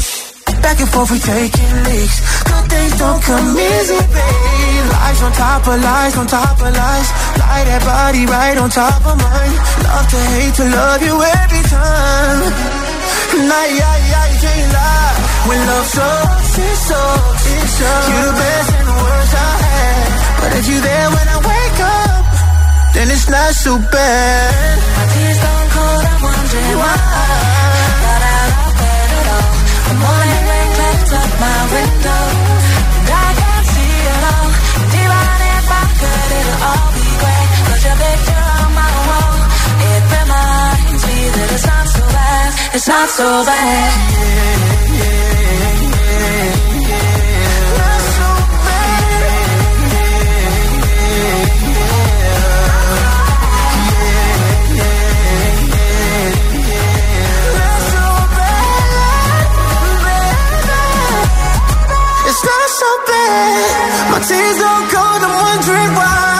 Back 0.61 0.81
and 0.81 0.88
forth, 0.88 1.11
we 1.11 1.18
taking 1.18 1.73
leaks. 1.88 2.18
Good 2.44 2.64
things 2.73 2.94
don't 2.99 3.23
come 3.23 3.57
easy, 3.57 4.01
babe. 4.16 4.87
Lies 4.92 5.20
on 5.23 5.33
top 5.33 5.62
of 5.68 5.77
lies, 5.81 6.16
on 6.16 6.27
top 6.27 6.57
of 6.61 6.73
lies. 6.73 7.09
Lie 7.40 7.64
that 7.68 7.83
body 7.85 8.25
right 8.27 8.57
on 8.59 8.68
top 8.70 9.01
of 9.05 9.16
mine. 9.16 9.55
Love 9.85 10.07
to 10.12 10.20
hate 10.37 10.55
to 10.61 10.64
love 10.68 11.01
you 11.03 11.14
every 11.20 11.62
time. 11.68 12.84
Nah, 13.48 13.66
yeah, 13.78 13.96
yeah, 14.10 14.24
you 14.32 14.38
can't 14.44 14.72
lie. 14.72 15.14
When 15.48 15.60
love 15.66 15.86
sucks, 15.86 16.58
it 16.58 16.76
sucks, 16.88 17.44
it 17.54 17.68
sucks. 17.78 18.08
You're 18.08 18.26
the 18.30 18.36
best 18.40 18.68
and 18.78 18.86
the 18.88 18.96
worst 19.04 19.34
I 19.34 19.52
had. 19.66 20.08
But 20.40 20.50
if 20.58 20.64
you're 20.70 20.84
there 20.88 21.08
when 21.14 21.26
I 21.36 21.38
wake 21.50 21.80
up, 22.00 22.24
then 22.94 23.06
it's 23.10 23.28
not 23.28 23.52
so 23.54 23.72
bad. 23.78 24.76
My 24.96 25.04
tears 25.12 25.38
don't 25.44 25.68
cold, 25.74 26.04
I'm 26.10 26.20
wondering 26.24 26.76
why. 26.80 26.96
Got 28.04 28.22
out 28.34 28.50
of 28.54 28.72
bed 28.80 29.08
at 29.18 29.26
all. 29.34 29.52
The 29.88 29.94
morning 30.04 30.42
rain 30.50 30.70
clouds 30.78 31.12
up 31.20 31.30
my 31.44 31.58
window. 31.74 32.22
And 32.94 33.10
I 33.12 33.28
can't 33.40 33.66
see 33.74 33.94
it 34.14 34.22
all. 34.32 34.48
And 34.80 34.90
even 35.02 35.28
if 35.58 35.66
I 35.82 35.84
could, 36.00 36.28
it'll 36.38 36.60
all 36.70 36.88
be 36.94 37.06
great. 37.20 37.48
Cause 37.66 37.82
your 37.84 37.96
picture 38.04 38.44
on 38.62 38.70
my 38.78 38.92
wall, 39.08 39.36
it 39.92 40.02
reminds 40.14 41.02
me 41.08 41.18
that 41.34 41.48
it's 41.52 41.66
not 41.66 41.84
so 42.54 42.62
bad. 42.62 42.74
It's 42.74 42.88
not 42.88 43.08
so 43.08 43.44
bad. 43.44 44.14
It's 62.26 62.44
not 62.44 62.68
so 62.80 62.90
bad. 63.06 64.10
My 64.10 64.18
tears 64.28 64.58
don't 64.58 64.90
cold, 64.90 65.22
I'm 65.22 65.34
wondering 65.44 65.94
why. 65.94 66.34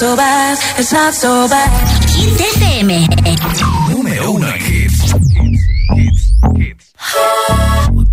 So 0.00 0.16
bad. 0.16 0.56
It's 0.78 0.92
not 0.94 1.12
so 1.12 1.46
bad. 1.46 1.68
Hit 2.16 2.40
FM. 2.56 2.90
Número 3.90 4.32
uno 4.32 4.48
en 4.48 4.58
hits. 4.58 5.12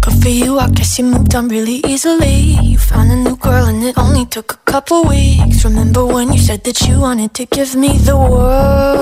Good 0.02 0.22
for 0.22 0.28
you, 0.30 0.60
I 0.60 0.68
guess 0.72 1.00
you 1.00 1.06
moved 1.06 1.34
on 1.34 1.48
really 1.48 1.80
easily. 1.88 2.58
You 2.62 2.78
found 2.78 3.12
a 3.14 3.16
new 3.16 3.38
girl 3.38 3.68
and 3.68 3.82
it 3.86 3.98
only 3.98 4.26
took 4.26 4.52
a 4.52 4.72
couple 4.72 5.06
weeks. 5.06 5.64
Remember 5.64 6.04
when 6.06 6.34
you 6.34 6.40
said 6.40 6.66
that 6.66 6.82
you 6.82 7.00
wanted 7.00 7.34
to 7.36 7.46
give 7.46 7.74
me 7.78 7.98
the 8.00 8.18
world? 8.18 9.00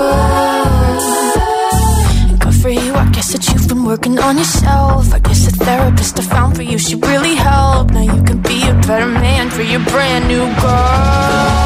And 2.30 2.38
good 2.38 2.54
for 2.54 2.70
you, 2.70 2.94
I 2.94 3.10
guess 3.10 3.32
that 3.32 3.48
you've 3.48 3.66
been 3.66 3.82
working 3.82 4.16
on 4.20 4.38
yourself. 4.38 5.12
I 5.12 5.18
guess 5.18 5.44
the 5.46 5.64
therapist 5.64 6.20
I 6.20 6.22
found 6.22 6.54
for 6.54 6.62
you, 6.62 6.78
she 6.78 6.94
really 6.94 7.34
helped. 7.34 7.94
Now 7.94 8.06
you 8.14 8.22
can 8.22 8.40
be 8.42 8.62
a 8.68 8.74
better 8.86 9.06
man 9.08 9.50
for 9.50 9.62
your 9.62 9.82
brand 9.90 10.28
new 10.28 10.46
girl. 10.62 11.65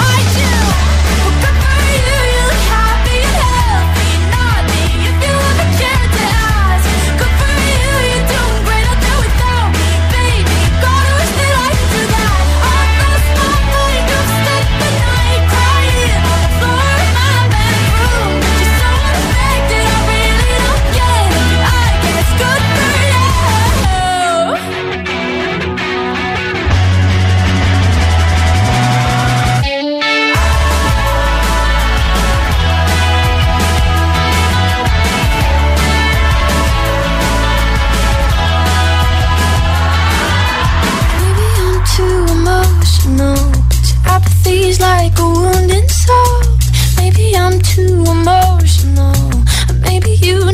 too 47.61 48.03
emotional. 48.07 49.43
Maybe 49.81 50.11
you 50.21 50.51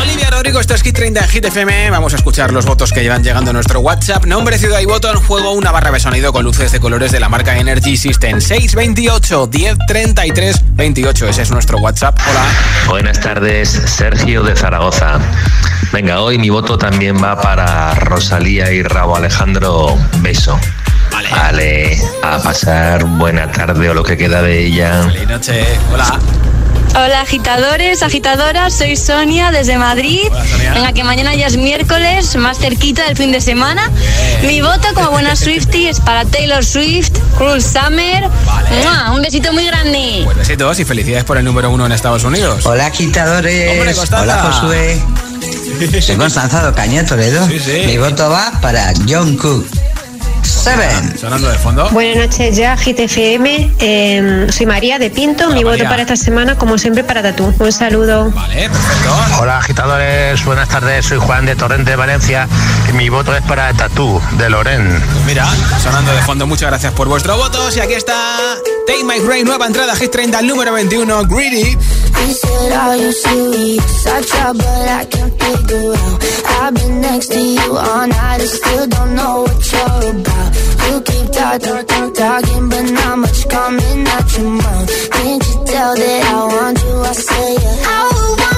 Olivia 0.00 0.30
Rodrigo, 0.30 0.60
esto 0.60 0.74
es 0.74 0.82
Hit 0.82 0.94
30 0.94 1.20
en 1.20 1.28
Hit 1.28 1.44
FM. 1.44 1.90
Vamos 1.90 2.12
a 2.12 2.16
escuchar 2.16 2.52
los 2.52 2.66
votos 2.66 2.92
que 2.92 3.02
llevan 3.02 3.22
llegando 3.22 3.50
a 3.50 3.52
nuestro 3.52 3.80
WhatsApp. 3.80 4.24
Nombre, 4.26 4.58
ciudad 4.58 4.80
y 4.80 4.86
voto 4.86 5.10
en 5.10 5.18
juego. 5.20 5.52
Una 5.52 5.70
barra 5.70 5.90
de 5.90 6.00
sonido 6.00 6.32
con 6.32 6.44
luces 6.44 6.72
de 6.72 6.80
colores 6.80 7.12
de 7.12 7.20
la 7.20 7.28
marca 7.28 7.56
Energy 7.56 7.96
System. 7.96 8.40
628 8.40 9.48
1033 9.52 10.64
28. 10.74 11.28
Ese 11.28 11.42
es 11.42 11.50
nuestro 11.50 11.78
WhatsApp. 11.78 12.18
Hola. 12.28 12.44
Buenas 12.88 13.20
tardes, 13.20 13.68
Sergio 13.68 14.42
de 14.42 14.56
Zaragoza. 14.56 15.18
Venga, 15.92 16.20
hoy 16.20 16.38
mi 16.38 16.50
voto 16.50 16.78
también 16.78 17.22
va 17.22 17.40
para 17.40 17.94
Rosalía 17.94 18.70
y 18.72 18.82
Rabo 18.82 19.16
Alejandro. 19.16 19.96
Beso. 20.18 20.58
Vale. 21.30 21.98
a 22.22 22.38
pasar 22.42 23.04
buena 23.04 23.50
tarde 23.50 23.90
o 23.90 23.94
lo 23.94 24.02
que 24.02 24.16
queda 24.16 24.42
de 24.42 24.66
ella. 24.66 25.04
Feliz 25.04 25.28
noche. 25.28 25.64
Hola. 25.92 26.18
Hola 26.94 27.20
agitadores, 27.20 28.02
agitadoras, 28.02 28.76
soy 28.76 28.96
Sonia 28.96 29.50
desde 29.50 29.78
Madrid. 29.78 30.22
Venga, 30.74 30.92
que 30.92 31.04
mañana 31.04 31.34
ya 31.34 31.46
es 31.46 31.56
miércoles, 31.56 32.34
más 32.36 32.58
cerquita 32.58 33.04
del 33.04 33.16
fin 33.16 33.30
de 33.32 33.40
semana. 33.40 33.90
Mi 34.42 34.60
voto 34.60 34.88
como 34.94 35.10
buena 35.10 35.36
Swiftie 35.36 35.88
es 35.88 36.00
para 36.00 36.24
Taylor 36.24 36.64
Swift, 36.64 37.12
Cruel 37.36 37.62
Summer. 37.62 38.28
¡Mua! 38.82 39.12
Un 39.14 39.22
besito 39.22 39.52
muy 39.52 39.66
grande. 39.66 40.22
Pues 40.24 40.36
besitos 40.38 40.80
y 40.80 40.84
felicidades 40.84 41.24
por 41.24 41.36
el 41.38 41.44
número 41.44 41.70
uno 41.70 41.86
en 41.86 41.92
Estados 41.92 42.24
Unidos. 42.24 42.64
Hola 42.66 42.86
agitadores. 42.86 43.70
Hombre. 43.70 43.94
Hola 44.20 44.38
Josué. 44.42 45.00
Soy 46.00 46.16
Constanza 46.16 46.72
Caña 46.74 47.04
Toledo. 47.04 47.46
Sí, 47.46 47.58
sí. 47.58 47.82
Mi 47.86 47.98
voto 47.98 48.28
va 48.28 48.52
para 48.60 48.92
John 49.08 49.36
Cook. 49.36 49.66
Seven. 50.48 51.18
Sonando 51.18 51.48
de 51.48 51.58
fondo. 51.58 51.88
Buenas 51.90 52.16
noches 52.16 52.56
ya, 52.56 52.74
GTFM. 52.74 53.70
Eh, 53.78 54.46
soy 54.50 54.66
María 54.66 54.98
de 54.98 55.10
Pinto. 55.10 55.50
Mi 55.50 55.62
voto 55.62 55.84
para 55.84 56.02
esta 56.02 56.16
semana, 56.16 56.56
como 56.56 56.78
siempre, 56.78 57.04
para 57.04 57.22
Tatú. 57.22 57.54
Un 57.58 57.72
saludo. 57.72 58.30
Vale, 58.30 58.68
perfecto. 58.68 59.16
Hola 59.40 59.58
agitadores, 59.58 60.44
buenas 60.44 60.68
tardes, 60.68 61.06
soy 61.06 61.18
Juan 61.18 61.44
de 61.46 61.54
Torrente 61.54 61.90
de 61.90 61.96
Valencia 61.96 62.48
y 62.88 62.92
mi 62.92 63.08
voto 63.08 63.34
es 63.36 63.42
para 63.42 63.72
Tatú 63.74 64.20
de 64.38 64.48
Loren. 64.50 65.02
Mira, 65.26 65.46
sonando 65.82 66.12
de 66.12 66.22
fondo, 66.22 66.46
muchas 66.46 66.70
gracias 66.70 66.92
por 66.94 67.08
vuestros 67.08 67.36
votos. 67.36 67.76
Y 67.76 67.80
aquí 67.80 67.94
está 67.94 68.14
Take 68.86 69.04
My 69.04 69.18
Rain, 69.26 69.44
nueva 69.44 69.66
entrada, 69.66 69.94
Hit 69.96 70.10
30, 70.10 70.40
el 70.40 70.46
número 70.46 70.72
21, 70.72 71.26
Greedy. 71.26 71.76
He 72.18 72.34
said, 72.34 72.72
Are 72.72 72.96
you 72.96 73.12
serious? 73.12 74.06
I 74.06 74.22
try, 74.22 74.52
but 74.52 74.64
I 74.66 75.04
can't 75.04 75.32
figure 75.40 75.92
out. 75.92 76.24
I've 76.60 76.74
been 76.74 77.00
next 77.00 77.28
to 77.32 77.40
you 77.40 77.76
all 77.76 78.06
night, 78.06 78.40
I 78.40 78.46
still 78.46 78.86
don't 78.88 79.14
know 79.14 79.42
what 79.42 79.72
you're 79.72 80.20
about. 80.20 80.37
You 80.88 81.00
keep 81.08 81.26
talking, 81.32 82.14
talking, 82.14 82.68
but 82.68 82.86
not 82.98 83.18
much 83.18 83.48
coming 83.48 84.06
out 84.14 84.36
your 84.36 84.50
mouth. 84.50 85.10
Can't 85.10 85.44
you 85.48 85.64
tell 85.66 85.94
that 85.96 86.24
I 86.24 86.38
want 86.54 86.82
you? 86.82 86.94
I 87.00 87.12
say, 87.12 87.54
yeah. 87.54 87.92
I 87.94 88.10
want 88.12 88.57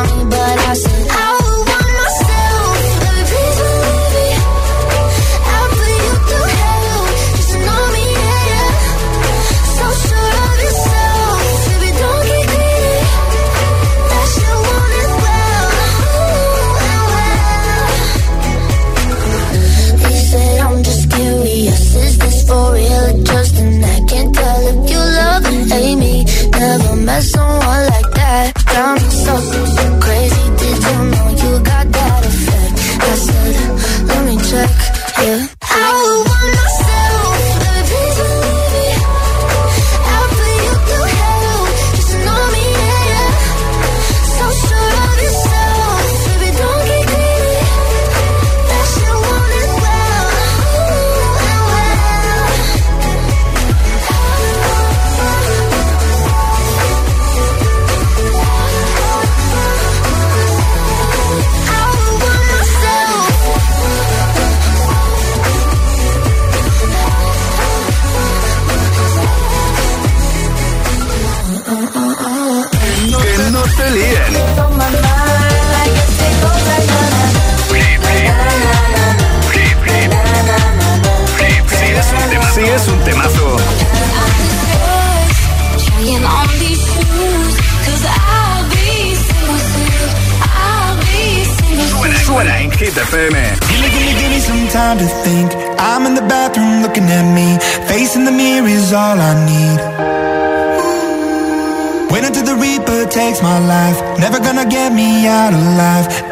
and. 25.71 26.25
Never 26.51 26.95
met 26.95 27.23
someone 27.23 27.85
like 27.93 28.11
that. 28.13 28.53
Got 28.65 29.01
me 29.01 29.09
so 29.09 29.99
crazy. 29.99 30.45
Did 30.59 30.77
you 30.83 30.97
know 31.11 31.30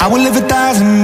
I 0.09 0.11
will 0.11 0.23
live 0.23 0.37
a 0.37 0.47
thousand 0.47 1.03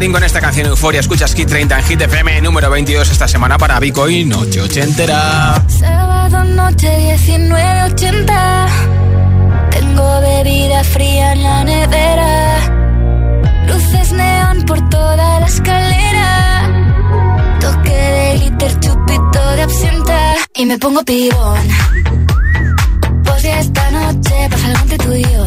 Lorin 0.00 0.14
con 0.14 0.24
esta 0.24 0.40
canción 0.40 0.66
Euforia. 0.66 1.00
Escuchas 1.00 1.34
Hit 1.34 1.46
30 1.46 1.78
en 1.78 1.84
Hit 1.84 2.00
FM 2.00 2.40
número 2.40 2.70
22 2.70 3.10
esta 3.10 3.28
semana 3.28 3.58
para 3.58 3.78
Bitcoin 3.78 4.30
Noche 4.30 4.62
Ochentera. 4.62 5.62
Sábado 5.68 6.42
noche 6.44 6.88
19.80. 7.28 8.66
Tengo 9.70 10.20
bebida 10.22 10.82
fría 10.84 11.34
en 11.34 11.42
la 11.42 11.64
nevera. 11.64 12.56
Luces 13.66 14.12
neón 14.12 14.62
por 14.62 14.88
toda 14.88 15.40
la 15.40 15.46
escalera. 15.46 17.58
Toque 17.60 17.90
de 17.90 18.38
liter, 18.38 18.80
chupito 18.80 19.50
de 19.56 19.62
absenta. 19.62 20.34
Y 20.54 20.64
me 20.64 20.78
pongo 20.78 21.04
pibón. 21.04 21.68
Pues 23.22 23.42
ya 23.42 23.60
esta 23.60 23.90
noche 23.90 24.48
pasa 24.50 24.66
algo 24.66 24.80
entre 24.80 24.96
tú 24.96 25.12
y 25.12 25.22
yo 25.24 25.46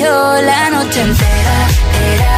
yo 0.00 0.42
la 0.42 0.70
noche 0.70 1.00
entera. 1.00 2.37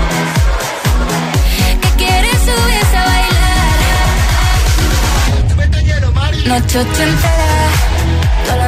Noche 6.45 6.79
ochentera, 6.79 7.69
toda 8.45 8.67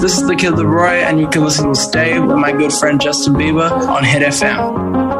this 0.00 0.16
is 0.16 0.26
the 0.26 0.34
Kid 0.34 0.54
LAROI, 0.54 1.02
and 1.02 1.20
you 1.20 1.28
can 1.28 1.44
listen 1.44 1.68
to 1.68 1.74
Stay 1.74 2.18
with 2.18 2.36
my 2.36 2.52
good 2.52 2.72
friend 2.72 3.00
Justin 3.00 3.34
Bieber 3.34 3.70
on 3.70 4.02
Hit 4.02 4.22
FM. 4.22 5.19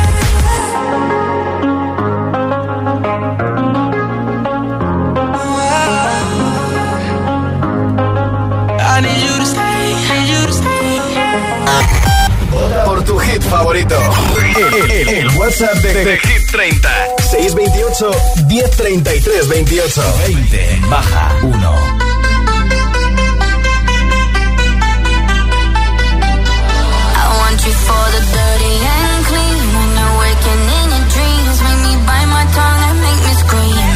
Favorito. 13.51 13.95
El, 14.55 14.91
el- 14.91 15.09
el 15.09 15.27
WhatsApp 15.37 15.75
de, 15.83 15.93
de 16.05 16.17
Hit 16.19 16.51
30. 16.51 16.89
628 17.29 18.11
1033 18.47 19.47
28. 19.49 20.01
20 20.25 20.79
baja 20.89 21.35
1. 21.41 22.81
I 27.13 27.25
want 27.41 27.59
you 27.65 27.73
for 27.87 28.05
the 28.15 28.21
dirty 28.31 28.73
and 28.95 29.19
clean. 29.29 29.59
When 29.75 29.89
you're 29.99 30.15
waking 30.23 30.63
in 30.79 30.87
your 30.95 31.05
dreams, 31.11 31.57
make 31.65 31.81
me 31.87 31.93
bite 32.07 32.29
my 32.31 32.45
tongue 32.55 32.81
and 32.89 32.97
make 33.03 33.21
me 33.27 33.33
scream. 33.43 33.89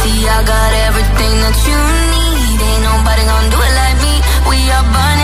See, 0.00 0.18
I 0.28 0.38
got 0.46 0.70
everything 0.88 1.34
that 1.44 1.56
you 1.66 1.78
need. 2.14 2.58
Ain't 2.66 2.82
nobody 2.86 3.22
gonna 3.26 3.50
do 3.54 3.58
it 3.66 3.74
like 3.82 3.98
me. 4.06 4.14
We 4.50 4.58
are 4.70 4.86
burning 4.94 5.15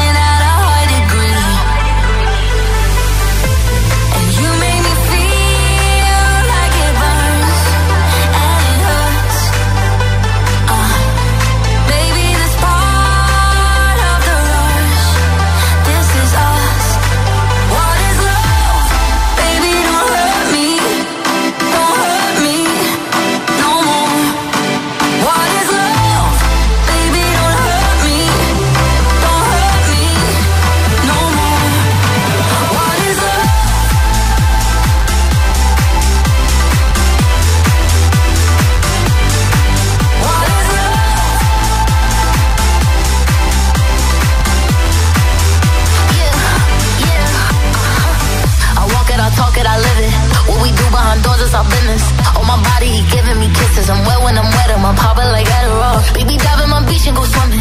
my 52.53 52.63
body, 52.69 52.89
he 52.97 53.03
giving 53.09 53.39
me 53.41 53.49
kisses. 53.49 53.89
I'm 53.89 54.05
wet 54.05 54.21
when 54.25 54.37
I'm 54.37 54.45
wet, 54.45 54.69
I'm 54.77 54.85
popping 54.97 55.31
like 55.33 55.49
Adderall. 55.49 55.99
Baby, 56.15 56.37
dive 56.37 56.61
in 56.65 56.69
my 56.71 56.85
beach 56.85 57.07
and 57.09 57.17
go 57.17 57.25
swimming. 57.25 57.52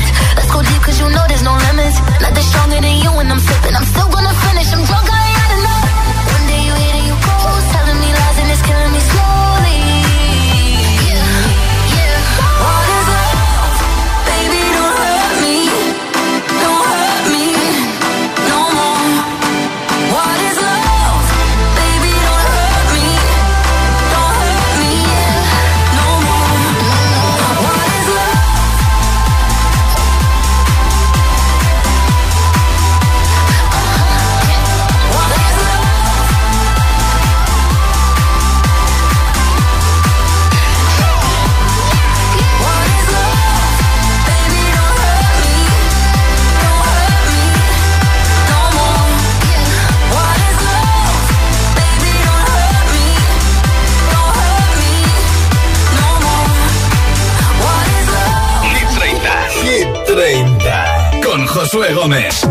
Josué 61.71 61.93
Gómez. 61.93 62.43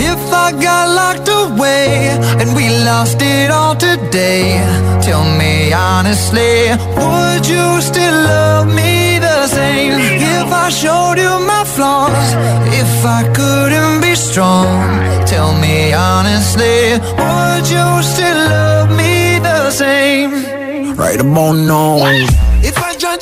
If 0.00 0.32
I 0.32 0.50
got 0.50 0.88
locked 0.88 1.28
away 1.28 2.08
and 2.40 2.56
we 2.56 2.68
lost 2.84 3.22
it 3.22 3.52
all 3.52 3.76
today, 3.76 4.58
tell 5.00 5.22
me 5.22 5.72
honestly, 5.72 6.70
would 6.96 7.46
you 7.46 7.80
still 7.80 8.14
love 8.24 8.66
me 8.66 9.20
the 9.20 9.46
same? 9.46 9.92
If 9.94 10.52
I 10.52 10.70
showed 10.70 11.18
you 11.18 11.38
my 11.46 11.62
flaws, 11.64 12.34
if 12.74 13.04
I 13.04 13.22
couldn't 13.32 14.00
be 14.00 14.16
strong, 14.16 14.66
tell 15.26 15.54
me 15.60 15.92
honestly, 15.92 16.98
would 17.16 17.64
you 17.70 18.02
still 18.02 18.40
love 18.50 18.90
me 18.90 19.38
the 19.38 19.70
same? 19.70 20.96
Right 20.96 21.20
about 21.20 21.52
now. 21.52 22.47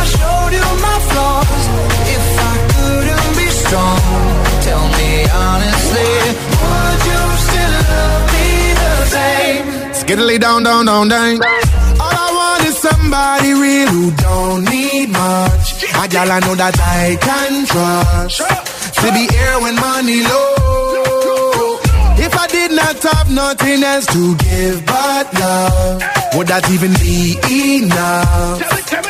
I 0.00 0.04
showed 0.16 0.52
you 0.58 0.68
my 0.86 0.96
flaws, 1.10 1.62
if 2.16 2.26
I 2.50 2.54
couldn't 2.72 3.30
be 3.40 3.48
strong, 3.62 4.00
tell 4.66 4.84
me 4.98 5.10
honestly, 5.44 6.12
would 6.62 7.00
you 7.10 7.22
still 7.46 7.74
love 7.90 8.24
me 8.34 8.48
the 8.82 8.92
same? 9.14 9.64
Skiddly 10.00 10.38
down, 10.40 10.62
down, 10.62 10.86
down, 10.86 11.08
down. 11.08 11.34
All 12.02 12.16
I 12.26 12.28
want 12.38 12.62
is 12.68 12.76
somebody 12.78 13.52
real 13.52 13.88
who 13.88 14.10
don't 14.26 14.64
need 14.74 15.08
much. 15.10 15.84
A 16.02 16.08
gal 16.08 16.30
I 16.32 16.38
know 16.40 16.54
that 16.54 16.76
I 16.80 17.16
can 17.26 17.52
trust. 17.66 18.40
To 19.00 19.06
be 19.16 19.24
here 19.34 19.56
when 19.60 19.74
money 19.76 20.20
low. 20.22 21.78
If 22.26 22.32
I 22.36 22.46
did 22.48 22.70
not 22.72 23.02
have 23.02 23.30
nothing 23.30 23.82
else 23.82 24.06
to 24.14 24.36
give 24.36 24.84
but 24.86 25.26
love, 25.40 26.02
would 26.36 26.46
that 26.48 26.64
even 26.70 26.92
be 27.04 27.36
enough? 27.82 29.09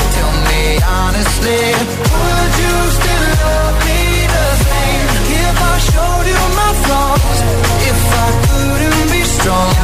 honestly, 1.31 1.63
would 2.11 2.53
you 2.59 2.75
still 2.91 3.25
love 3.39 3.77
me 3.87 4.01
the 4.35 4.47
same? 4.67 5.07
If 5.31 5.55
I 5.61 5.75
showed 5.87 6.27
you 6.27 6.41
my 6.59 6.71
flaws, 6.83 7.39
if 7.87 7.99
I 8.11 8.27
couldn't 8.47 9.07
be 9.11 9.23
strong, 9.23 9.75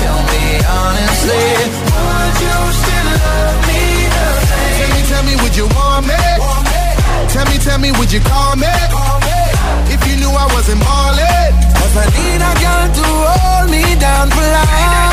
tell 0.00 0.20
me 0.30 0.44
honestly, 0.68 1.46
would 1.96 2.36
you 2.44 2.58
still 2.80 3.08
love 3.24 3.58
me 3.68 3.82
the 4.16 4.26
same? 4.48 4.76
Tell 4.78 4.90
me, 4.92 5.00
tell 5.08 5.24
me, 5.24 5.34
would 5.42 5.56
you 5.56 5.66
want 5.76 6.06
me? 6.06 6.20
Tell 7.28 7.46
me, 7.46 7.56
tell 7.58 7.78
me, 7.78 7.90
would 7.92 8.12
you 8.12 8.20
call 8.20 8.56
me? 8.56 8.68
If 9.88 10.00
you 10.08 10.16
knew 10.16 10.30
I 10.30 10.46
wasn't 10.52 10.80
ballin'. 10.80 11.52
Cause 11.72 11.96
I 11.96 12.06
need 12.16 12.40
a 12.40 12.52
girl 12.62 12.86
to 12.98 13.04
hold 13.32 13.70
me 13.70 13.82
down 13.96 14.28
for 14.30 14.40
life. 14.40 15.12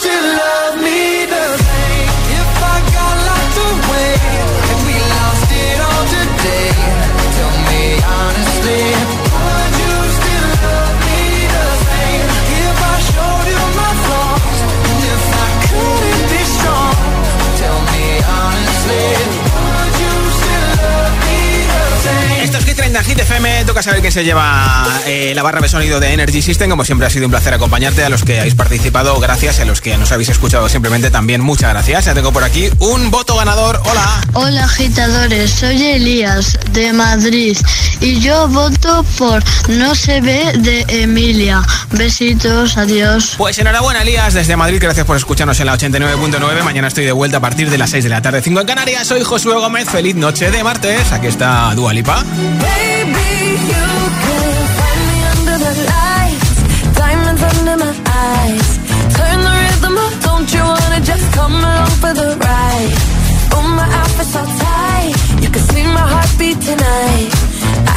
Esto 22.91 22.99
es 22.99 23.07
Hit 23.07 23.15
30 23.15 23.25
30 23.25 23.31
en 23.31 23.31
Hit 23.31 23.31
FM. 23.31 23.65
Toca 23.65 23.81
saber 23.81 24.01
quién 24.01 24.11
se 24.11 24.25
lleva 24.25 24.85
eh, 25.05 25.31
la 25.33 25.43
barra 25.43 25.61
de 25.61 25.69
sonido 25.69 26.01
de 26.01 26.11
Energy 26.11 26.41
System. 26.41 26.69
Como 26.69 26.83
siempre, 26.83 27.07
ha 27.07 27.09
sido 27.09 27.25
un 27.25 27.31
placer 27.31 27.53
acompañarte. 27.53 28.03
A 28.03 28.09
los 28.09 28.23
que 28.23 28.39
habéis 28.39 28.55
participado, 28.55 29.17
gracias. 29.19 29.61
A 29.61 29.65
los 29.65 29.79
que 29.79 29.97
nos 29.97 30.11
habéis 30.11 30.27
escuchado, 30.27 30.67
simplemente 30.67 31.09
también 31.09 31.39
muchas 31.39 31.69
gracias. 31.69 32.05
Ya 32.05 32.13
tengo 32.13 32.33
por 32.33 32.43
aquí 32.43 32.69
un 32.79 33.09
voto 33.09 33.37
ganador. 33.37 33.81
Hola. 33.85 34.21
Hola 34.33 34.65
agitadores, 34.65 35.51
soy 35.51 35.81
Elías 35.85 36.57
de 36.71 36.91
Madrid 36.91 37.57
y 38.01 38.19
yo 38.19 38.47
voto 38.49 39.05
por 39.17 39.41
No 39.69 39.95
se 39.95 40.19
ve 40.19 40.51
de 40.57 40.85
Emilia. 40.89 41.61
Besitos, 41.91 42.77
adiós. 42.77 43.35
Pues 43.37 43.57
enhorabuena, 43.59 44.01
Elías, 44.01 44.33
desde 44.33 44.57
Madrid. 44.57 44.79
Gracias 44.81 45.05
por 45.05 45.15
escucharnos 45.15 45.59
en 45.61 45.67
la 45.67 45.77
89.9. 45.77 46.63
Mañana 46.63 46.89
estoy 46.89 47.05
de 47.05 47.13
vuelta 47.13 47.37
a 47.37 47.41
partir 47.41 47.69
de 47.69 47.77
las 47.77 47.89
6 47.91 48.03
de 48.03 48.09
la 48.09 48.21
tarde, 48.21 48.41
5 48.41 48.59
en 48.59 48.67
Canarias. 48.67 49.07
Soy 49.07 49.23
Josué 49.23 49.53
Gómez. 49.55 49.87
Feliz 49.87 50.15
noche 50.15 50.51
de 50.51 50.63
martes. 50.63 51.11
Aquí 51.11 51.27
está 51.27 51.73
Dualipa. 51.73 52.25
Baby, 52.81 53.31
you 53.73 53.87
can 54.23 54.53
find 54.77 55.01
me 55.09 55.17
under 55.33 55.57
the 55.65 55.73
lights, 55.93 56.53
diamonds 57.01 57.43
under 57.51 57.75
my 57.85 57.93
eyes. 58.29 58.67
Turn 59.17 59.37
the 59.47 59.53
rhythm 59.63 59.95
up, 60.05 60.13
don't 60.27 60.49
you 60.55 60.63
wanna 60.73 61.01
just 61.11 61.25
come 61.37 61.55
along 61.61 61.93
for 62.01 62.13
the 62.21 62.29
ride? 62.45 62.93
Oh, 63.55 63.65
my 63.79 63.87
outfit's 63.99 64.33
so 64.35 64.43
tight, 64.65 65.13
you 65.43 65.49
can 65.55 65.63
see 65.71 65.85
my 65.97 66.05
heartbeat 66.13 66.57
tonight. 66.69 67.29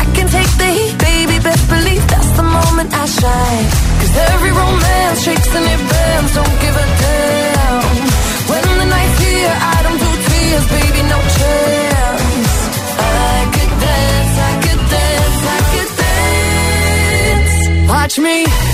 I 0.00 0.02
can 0.14 0.26
take 0.36 0.52
the 0.62 0.68
heat, 0.76 0.94
baby, 1.08 1.36
best 1.46 1.64
believe 1.74 2.04
that's 2.12 2.32
the 2.40 2.46
moment 2.58 2.88
I 3.02 3.04
shine. 3.18 3.66
Cause 4.00 4.14
every 4.32 4.52
romance 4.62 5.18
shakes 5.24 5.50
and 5.58 5.66
it 5.74 5.82
bends, 5.90 6.30
don't 6.38 6.56
give 6.64 6.76
a 6.84 6.86
damn. 7.02 7.84
When 8.50 8.64
the 8.80 8.86
night's 8.94 9.18
here, 9.24 9.54
I 9.74 9.76
don't 9.84 10.00
do 10.04 10.10
tears, 10.28 10.66
baby, 10.76 11.02
no 11.12 11.18
chance. 11.36 11.63
Me 18.16 18.73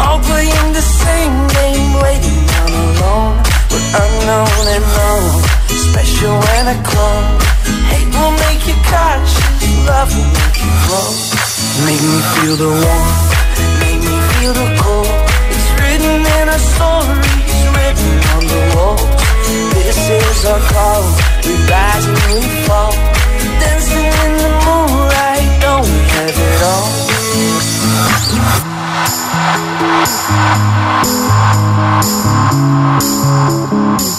All 0.00 0.20
playing 0.20 0.72
the 0.72 0.82
same 0.82 1.46
game, 1.48 1.92
waiting 2.04 2.40
down 2.52 2.68
alone. 2.68 3.36
We're 3.70 3.88
unknown 4.04 4.64
and 4.74 4.84
known, 4.96 5.42
special 5.68 6.34
when 6.36 6.64
I 6.68 6.76
clone. 6.84 7.26
Hate 7.90 8.08
will 8.12 8.34
make 8.44 8.62
you 8.68 8.76
cautious, 8.88 9.62
love 9.88 10.10
will 10.12 10.30
make 10.36 10.58
you 10.60 10.72
grow. 10.84 11.08
Make 11.88 12.02
me 12.02 12.18
feel 12.34 12.56
the 12.56 12.68
warmth, 12.72 13.24
make 13.80 14.00
me 14.00 14.16
feel 14.36 14.52
the 14.52 14.68
cold. 14.80 15.08
It's 15.52 15.68
written 15.80 16.20
in 16.24 16.44
our 16.48 16.60
stories, 16.72 17.56
written 17.72 18.14
on 18.36 18.42
the 18.52 18.60
walls. 18.76 19.08
This 19.72 19.96
is 19.96 20.44
our 20.44 20.60
call, 20.72 21.02
we 21.44 21.52
rise 21.70 22.04
and 22.04 22.20
we 22.28 22.40
fall. 22.66 22.92
Dancing 23.60 24.10
in 24.24 24.32
the 24.42 24.50
moonlight, 24.66 25.48
don't 25.60 25.86
we 25.88 26.00
have 26.16 26.36
it 26.36 26.62
all? 26.62 26.90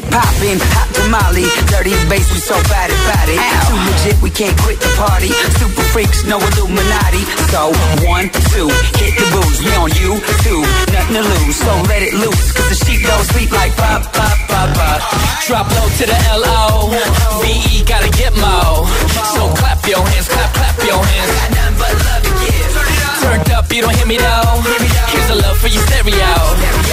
it 0.00 0.10
poppin', 0.10 0.58
hot 0.72 0.88
tamale, 0.96 1.44
dirty 1.68 1.92
bass, 2.08 2.28
we 2.32 2.40
so 2.40 2.56
bad 2.72 2.88
about 2.88 3.28
it. 3.28 3.40
Too 3.68 3.80
legit, 3.84 4.16
we 4.24 4.30
can't 4.32 4.56
quit 4.64 4.80
the 4.80 4.88
party. 4.96 5.28
Super 5.60 5.84
freaks, 5.92 6.24
no 6.24 6.40
Illuminati. 6.40 7.24
So 7.52 7.72
one, 8.08 8.32
two, 8.52 8.68
hit 8.96 9.12
the 9.20 9.26
booze. 9.36 9.60
We 9.60 9.72
on 9.76 9.92
you 10.00 10.16
two, 10.44 10.60
nothing 10.92 11.20
to 11.20 11.24
lose. 11.24 11.56
So 11.56 11.72
let 11.92 12.00
it 12.00 12.14
loose, 12.16 12.52
cause 12.56 12.68
the 12.72 12.78
sheep 12.80 13.04
don't 13.04 13.24
sleep 13.36 13.52
like 13.52 13.76
pop, 13.76 14.08
pop, 14.12 14.36
pop, 14.48 14.68
pop. 14.72 15.00
Drop 15.46 15.66
low 15.76 15.88
to 15.88 16.04
the 16.06 16.18
L-O 16.30 16.94
V-E 17.42 17.82
gotta 17.82 18.08
get 18.14 18.30
mo 18.38 18.86
So 19.34 19.50
clap 19.58 19.82
your 19.88 19.98
hands, 19.98 20.28
clap, 20.28 20.54
clap 20.54 20.78
your 20.86 21.02
hands 21.02 21.30
Got 21.34 21.50
nothing 21.50 21.76
but 21.80 21.94
love 22.06 22.22
to 22.22 22.32
give 22.38 22.70
Turned 23.18 23.50
up, 23.50 23.66
you 23.72 23.82
don't 23.82 23.96
hear 23.96 24.06
me 24.06 24.18
though 24.18 24.62
Here's 25.10 25.26
the 25.26 25.42
love 25.42 25.58
for 25.58 25.66
your 25.66 25.82
stereo 25.90 26.30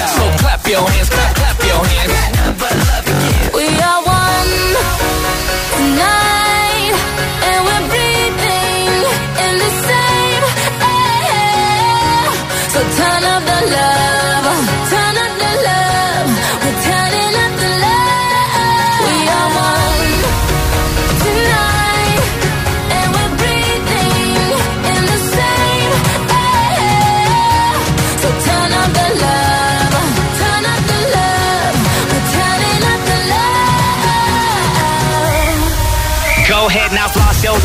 So 0.10 0.24
clap 0.42 0.66
your 0.66 0.90
hands, 0.90 1.10
clap, 1.10 1.36
clap 1.36 1.60
your 1.62 1.86
hands 1.86 2.57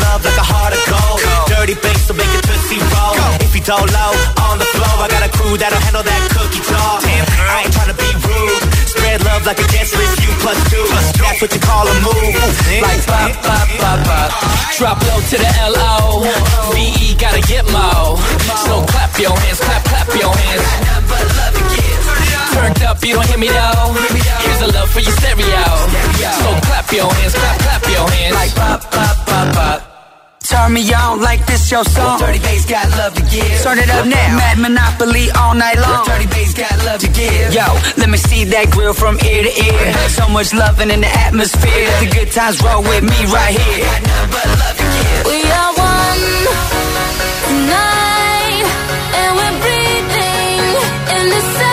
love 0.07 0.21
like 0.25 0.39
a 0.39 0.45
heart 0.45 0.73
of 0.73 0.83
gold. 0.89 1.19
Dirty 1.49 1.75
bass 1.77 2.07
will 2.07 2.17
make 2.17 2.33
it 2.33 2.43
tootsie 2.45 2.81
roll. 2.93 3.17
If 3.43 3.53
you 3.53 3.63
don't 3.63 3.89
low 3.89 4.13
on 4.49 4.57
the 4.57 4.67
floor, 4.73 4.95
I 5.03 5.07
got 5.09 5.23
a 5.25 5.31
crew 5.31 5.57
that'll 5.57 5.83
handle 5.85 6.03
that 6.03 6.21
cookie 6.33 6.63
talk. 6.65 7.03
I 7.03 7.65
ain't 7.65 7.73
tryna 7.73 7.97
be 7.97 8.09
rude. 8.25 8.63
Spread 8.89 9.23
love 9.23 9.45
like 9.45 9.59
a 9.59 9.67
guest 9.69 9.93
list, 9.97 10.21
you 10.23 10.31
plus 10.41 10.59
two. 10.71 10.85
That's 11.21 11.41
what 11.41 11.51
you 11.53 11.61
call 11.61 11.85
a 11.85 11.95
move. 12.01 12.33
Like 12.81 13.03
pop, 13.05 13.31
pop, 13.43 13.67
pop, 13.77 13.99
pop. 14.07 14.53
Drop 14.77 14.97
low 15.05 15.21
to 15.21 15.37
the 15.37 15.51
L-O 15.69 16.25
V-E 16.73 17.13
gotta 17.15 17.41
get 17.41 17.63
mo 17.71 18.17
So 18.65 18.83
clap 18.87 19.17
your 19.19 19.37
hands, 19.37 19.59
clap, 19.59 19.83
clap 19.85 20.07
your 20.19 20.33
hands 20.33 21.42
Turned 22.53 22.81
up, 22.83 23.03
you 23.03 23.15
don't 23.15 23.27
hear 23.27 23.37
me 23.37 23.47
though 23.49 23.93
Here's 24.43 24.59
the 24.59 24.69
love 24.73 24.89
for 24.89 25.01
your 25.01 25.15
stereo 25.19 25.65
So 26.41 26.47
clap 26.67 26.91
your 26.91 27.09
hands, 27.13 27.33
clap, 27.33 27.57
clap 27.59 27.83
your 27.89 28.07
hands 28.09 28.35
Like 28.35 28.55
pop, 28.55 28.81
pop, 28.91 29.17
pop, 29.25 29.53
pop. 29.53 29.93
Turn 30.43 30.73
me 30.73 30.83
on 30.93 31.21
like 31.21 31.45
this 31.47 31.71
your 31.71 31.85
song. 31.85 32.19
Dirty 32.19 32.39
bass 32.39 32.65
got 32.65 32.89
love 32.91 33.13
to 33.15 33.21
give. 33.31 33.61
Turn 33.63 33.79
it 33.79 33.89
up 33.89 34.05
now. 34.05 34.37
Mad 34.37 34.59
Monopoly 34.59 35.31
all 35.31 35.55
night 35.55 35.77
long. 35.79 36.05
Dirty 36.05 36.27
bass 36.27 36.53
got 36.53 36.77
love 36.85 36.99
to 36.99 37.07
give. 37.07 37.53
Yo, 37.53 37.65
let 37.97 38.09
me 38.09 38.17
see 38.17 38.43
that 38.45 38.69
grill 38.69 38.93
from 38.93 39.15
ear 39.23 39.43
to 39.43 39.49
ear. 39.49 39.93
So 40.09 40.27
much 40.29 40.53
loving 40.53 40.91
in 40.91 41.01
the 41.01 41.07
atmosphere. 41.07 41.87
Let 41.87 41.99
the 42.03 42.09
good 42.15 42.31
times 42.31 42.61
roll 42.61 42.83
with 42.83 43.03
me 43.03 43.19
right 43.31 43.55
here. 43.55 43.85
Got 43.87 44.03
nothing 44.03 44.31
but 44.35 44.47
love 44.61 44.77
to 44.77 44.87
give. 44.93 45.23
We 45.31 45.39
are 45.47 45.73
one 45.79 46.21
tonight, 47.47 48.65
and 49.15 49.31
we're 49.39 49.57
breathing 49.63 50.69
in 51.17 51.25
the 51.33 51.41
same 51.55 51.72